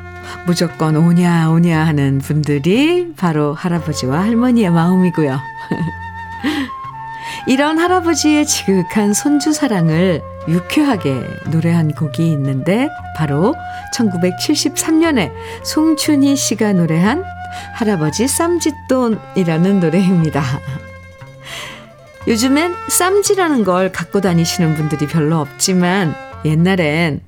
무조건 0.47 0.95
오냐 0.95 1.51
오냐 1.51 1.85
하는 1.85 2.17
분들이 2.17 3.13
바로 3.15 3.53
할아버지와 3.53 4.23
할머니의 4.23 4.71
마음이고요. 4.71 5.37
이런 7.47 7.77
할아버지의 7.77 8.47
지극한 8.47 9.13
손주 9.13 9.53
사랑을 9.53 10.23
유쾌하게 10.47 11.21
노래한 11.51 11.91
곡이 11.91 12.31
있는데 12.31 12.89
바로 13.15 13.55
1973년에 13.95 15.31
송춘희 15.63 16.35
씨가 16.35 16.73
노래한 16.73 17.23
할아버지 17.75 18.27
쌈짓돈이라는 18.27 19.79
노래입니다. 19.79 20.41
요즘엔 22.27 22.75
쌈지라는 22.87 23.63
걸 23.63 23.91
갖고 23.91 24.21
다니시는 24.21 24.75
분들이 24.75 25.07
별로 25.07 25.39
없지만 25.39 26.15
옛날엔 26.45 27.21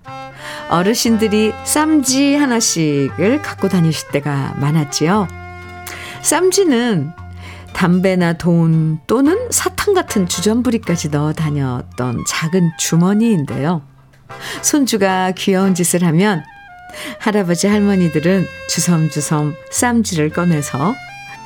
어르신들이 0.69 1.53
쌈지 1.63 2.35
하나씩을 2.35 3.41
갖고 3.41 3.69
다니실 3.69 4.09
때가 4.09 4.55
많았지요. 4.57 5.27
쌈지는 6.21 7.11
담배나 7.73 8.33
돈 8.33 8.99
또는 9.07 9.49
사탕 9.49 9.93
같은 9.93 10.27
주전부리까지 10.27 11.09
넣어 11.09 11.33
다녔던 11.33 12.23
작은 12.27 12.71
주머니인데요. 12.77 13.81
손주가 14.61 15.31
귀여운 15.31 15.73
짓을 15.73 16.03
하면 16.03 16.43
할아버지 17.19 17.67
할머니들은 17.67 18.45
주섬주섬 18.69 19.55
쌈지를 19.71 20.29
꺼내서 20.29 20.93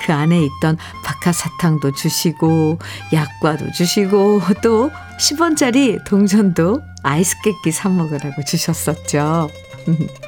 그 0.04 0.14
안에 0.14 0.40
있던 0.42 0.78
박하사탕도 1.04 1.92
주시고 1.92 2.80
약과도 3.14 3.72
주시고 3.72 4.42
또 4.62 4.92
10원짜리 5.20 6.04
동전도 6.06 6.82
아이스 7.04 7.36
깨끼 7.44 7.72
사 7.72 7.90
먹으라고 7.90 8.44
주셨었죠. 8.44 9.50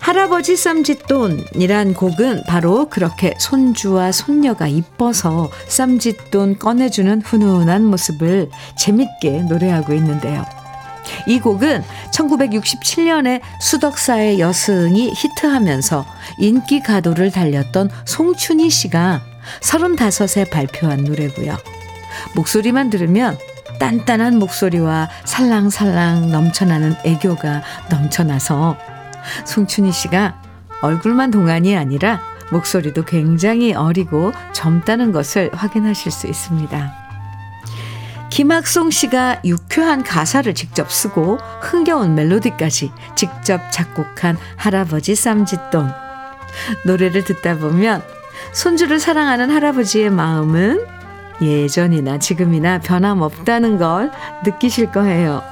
할아버지 0.00 0.56
쌈짓돈이란 0.56 1.94
곡은 1.94 2.42
바로 2.48 2.88
그렇게 2.90 3.34
손주와 3.38 4.10
손녀가 4.10 4.66
이뻐서 4.66 5.48
쌈짓돈 5.68 6.58
꺼내주는 6.58 7.22
훈훈한 7.22 7.84
모습을 7.84 8.50
재밌게 8.76 9.44
노래하고 9.44 9.94
있는데요. 9.94 10.44
이 11.26 11.40
곡은 11.40 11.82
1967년에 12.12 13.40
수덕사의 13.60 14.40
여승이 14.40 15.12
히트하면서 15.14 16.06
인기 16.38 16.80
가도를 16.80 17.30
달렸던 17.30 17.90
송춘희 18.04 18.70
씨가 18.70 19.22
35세 19.60 20.50
발표한 20.50 21.04
노래고요. 21.04 21.56
목소리만 22.34 22.90
들으면 22.90 23.36
단단한 23.78 24.38
목소리와 24.38 25.08
살랑살랑 25.24 26.30
넘쳐나는 26.30 26.94
애교가 27.04 27.62
넘쳐나서 27.90 28.76
송춘희 29.44 29.92
씨가 29.92 30.40
얼굴만 30.82 31.30
동안이 31.30 31.76
아니라 31.76 32.20
목소리도 32.50 33.04
굉장히 33.04 33.72
어리고 33.72 34.32
젊다는 34.52 35.10
것을 35.10 35.50
확인하실 35.54 36.12
수 36.12 36.26
있습니다. 36.26 37.01
김학송 38.32 38.90
씨가 38.90 39.42
유쾌한 39.44 40.02
가사를 40.02 40.54
직접 40.54 40.90
쓰고 40.90 41.36
흥겨운 41.60 42.14
멜로디까지 42.14 42.90
직접 43.14 43.60
작곡한 43.70 44.38
할아버지 44.56 45.14
쌈짓돈. 45.14 45.92
노래를 46.86 47.24
듣다 47.24 47.58
보면 47.58 48.02
손주를 48.54 49.00
사랑하는 49.00 49.50
할아버지의 49.50 50.08
마음은 50.08 50.82
예전이나 51.42 52.18
지금이나 52.20 52.80
변함없다는 52.80 53.76
걸 53.76 54.10
느끼실 54.46 54.92
거예요. 54.92 55.42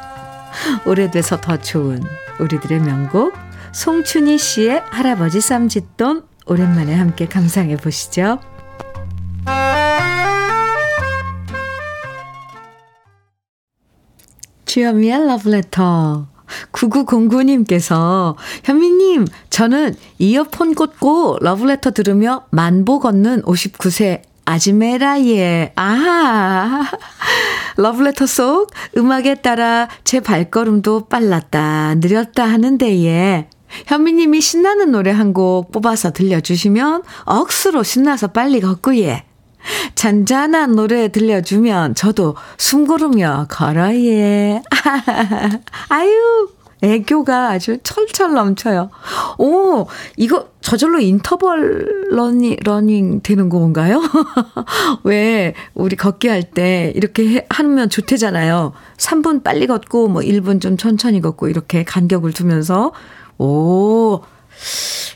오래돼서 0.86 1.38
더 1.38 1.58
좋은 1.58 2.02
우리들의 2.38 2.80
명곡 2.80 3.34
송춘희 3.72 4.38
씨의 4.38 4.84
할아버지 4.88 5.42
쌈짓돈 5.42 6.22
오랜만에 6.46 6.94
함께 6.94 7.26
감상해 7.26 7.76
보시죠. 7.76 8.40
주현미의 14.70 15.26
러브레터 15.26 16.28
9909님께서 16.70 18.36
현미님 18.62 19.26
저는 19.50 19.96
이어폰 20.20 20.76
꽂고 20.76 21.38
러브레터 21.40 21.90
들으며 21.90 22.44
만보 22.50 23.00
걷는 23.00 23.42
59세 23.42 24.22
아지메라예. 24.44 25.72
아하! 25.74 26.84
러브레터 27.78 28.26
속 28.26 28.70
음악에 28.96 29.36
따라 29.36 29.88
제 30.04 30.20
발걸음도 30.20 31.06
빨랐다 31.06 31.96
느렸다 31.96 32.44
하는데 32.44 33.04
예 33.04 33.48
현미님이 33.88 34.40
신나는 34.40 34.92
노래 34.92 35.10
한 35.10 35.32
곡 35.32 35.72
뽑아서 35.72 36.12
들려주시면 36.12 37.02
억수로 37.24 37.82
신나서 37.82 38.28
빨리 38.28 38.60
걷고 38.60 38.96
예 38.98 39.24
잔잔한 39.94 40.74
노래 40.74 41.08
들려주면 41.08 41.94
저도 41.94 42.36
숨 42.58 42.86
고르며 42.86 43.46
걸어예. 43.50 44.62
아유, 45.88 46.48
애교가 46.82 47.50
아주 47.50 47.78
철철 47.82 48.32
넘쳐요. 48.32 48.90
오, 49.38 49.86
이거 50.16 50.48
저절로 50.62 50.98
인터벌 50.98 52.08
러닝, 52.10 52.56
러닝 52.64 53.20
되는 53.22 53.48
건가요? 53.50 54.00
왜 55.04 55.54
우리 55.74 55.96
걷기 55.96 56.28
할 56.28 56.42
때 56.42 56.92
이렇게 56.96 57.46
하면 57.50 57.90
좋대잖아요. 57.90 58.72
3분 58.96 59.42
빨리 59.44 59.66
걷고 59.66 60.08
뭐 60.08 60.22
1분 60.22 60.60
좀 60.60 60.76
천천히 60.78 61.20
걷고 61.20 61.48
이렇게 61.48 61.84
간격을 61.84 62.32
두면서 62.32 62.92
오, 63.38 64.20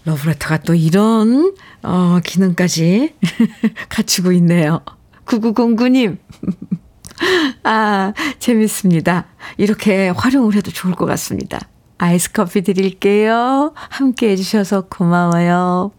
러브레터가 0.04 0.58
또 0.58 0.74
이런, 0.74 1.54
어, 1.82 2.18
기능까지 2.24 3.14
갖추고 3.88 4.32
있네요. 4.32 4.80
9909님. 5.26 6.18
아, 7.62 8.12
재밌습니다. 8.38 9.26
이렇게 9.56 10.08
활용을 10.08 10.54
해도 10.54 10.70
좋을 10.70 10.94
것 10.94 11.06
같습니다. 11.06 11.60
아이스 11.96 12.32
커피 12.32 12.62
드릴게요. 12.62 13.72
함께 13.74 14.30
해주셔서 14.30 14.88
고마워요. 14.88 15.92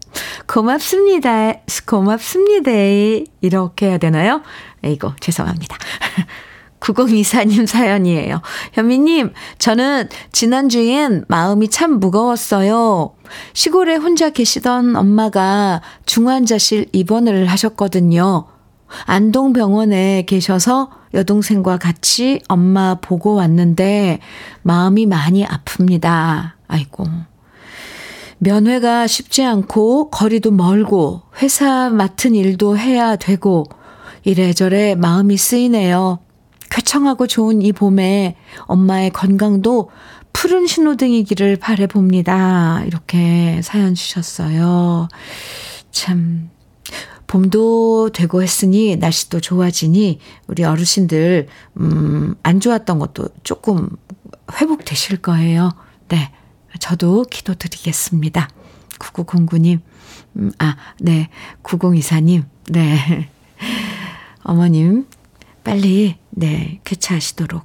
고맙습니다. 0.46 1.54
고맙습니다. 1.86 2.70
이렇게 3.40 3.86
해야 3.86 3.98
되나요? 3.98 4.42
이거 4.84 5.14
죄송합니다. 5.20 5.76
9024님 6.80 7.66
사연이에요. 7.68 8.42
현미님, 8.72 9.32
저는 9.58 10.08
지난주엔 10.32 11.24
마음이 11.28 11.68
참 11.68 11.98
무거웠어요. 11.98 13.14
시골에 13.54 13.96
혼자 13.96 14.30
계시던 14.30 14.96
엄마가 14.96 15.82
중환자실 16.04 16.86
입원을 16.92 17.46
하셨거든요. 17.46 18.46
안동병원에 19.04 20.24
계셔서 20.26 20.90
여동생과 21.14 21.78
같이 21.78 22.40
엄마 22.48 22.94
보고 22.94 23.34
왔는데 23.34 24.20
마음이 24.62 25.06
많이 25.06 25.44
아픕니다. 25.44 26.52
아이고. 26.68 27.06
면회가 28.38 29.06
쉽지 29.06 29.42
않고 29.44 30.10
거리도 30.10 30.50
멀고 30.50 31.22
회사 31.40 31.88
맡은 31.88 32.34
일도 32.34 32.76
해야 32.76 33.16
되고 33.16 33.64
이래저래 34.24 34.94
마음이 34.94 35.36
쓰이네요. 35.36 36.18
쾌청하고 36.70 37.26
좋은 37.26 37.62
이 37.62 37.72
봄에 37.72 38.36
엄마의 38.66 39.10
건강도 39.10 39.90
푸른 40.32 40.66
신호등이기를 40.66 41.56
바래봅니다. 41.56 42.84
이렇게 42.86 43.60
사연 43.62 43.94
주셨어요. 43.94 45.08
참, 45.90 46.50
봄도 47.26 48.10
되고 48.10 48.42
했으니 48.42 48.96
날씨도 48.96 49.40
좋아지니 49.40 50.20
우리 50.46 50.64
어르신들, 50.64 51.48
음, 51.80 52.34
안 52.42 52.60
좋았던 52.60 52.98
것도 52.98 53.28
조금 53.42 53.88
회복되실 54.52 55.22
거예요. 55.22 55.70
네. 56.08 56.30
저도 56.78 57.24
기도 57.30 57.54
드리겠습니다. 57.54 58.48
9909님, 58.98 59.80
음, 60.36 60.52
아, 60.58 60.76
네. 61.00 61.28
9024님, 61.62 62.44
네. 62.70 63.30
어머님, 64.44 65.06
빨리, 65.66 66.16
네, 66.30 66.78
쾌차하시도록 66.84 67.64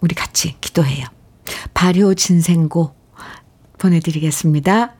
우리 0.00 0.14
같이 0.14 0.54
기도해요. 0.60 1.04
발효 1.74 2.14
진생고 2.14 2.94
보내드리겠습니다. 3.78 4.94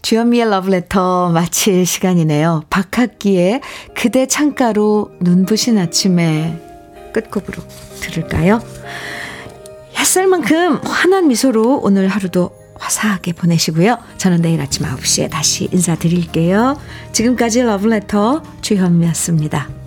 주현미의 0.00 0.48
러브레터 0.48 1.28
마칠 1.32 1.84
시간이네요. 1.84 2.62
박학기의 2.70 3.60
그대 3.94 4.26
창가로 4.26 5.10
눈부신 5.20 5.76
아침에 5.76 6.58
끝곡으로 7.12 7.62
들을까요? 8.00 8.62
햇살만큼 9.98 10.80
환한 10.82 11.28
미소로 11.28 11.80
오늘 11.82 12.08
하루도 12.08 12.56
화사하게 12.78 13.34
보내시고요. 13.34 13.98
저는 14.16 14.40
내일 14.40 14.62
아침 14.62 14.86
9시에 14.86 15.30
다시 15.30 15.68
인사드릴게요. 15.70 16.80
지금까지 17.12 17.60
러브레터 17.62 18.42
주현미였습니다. 18.62 19.83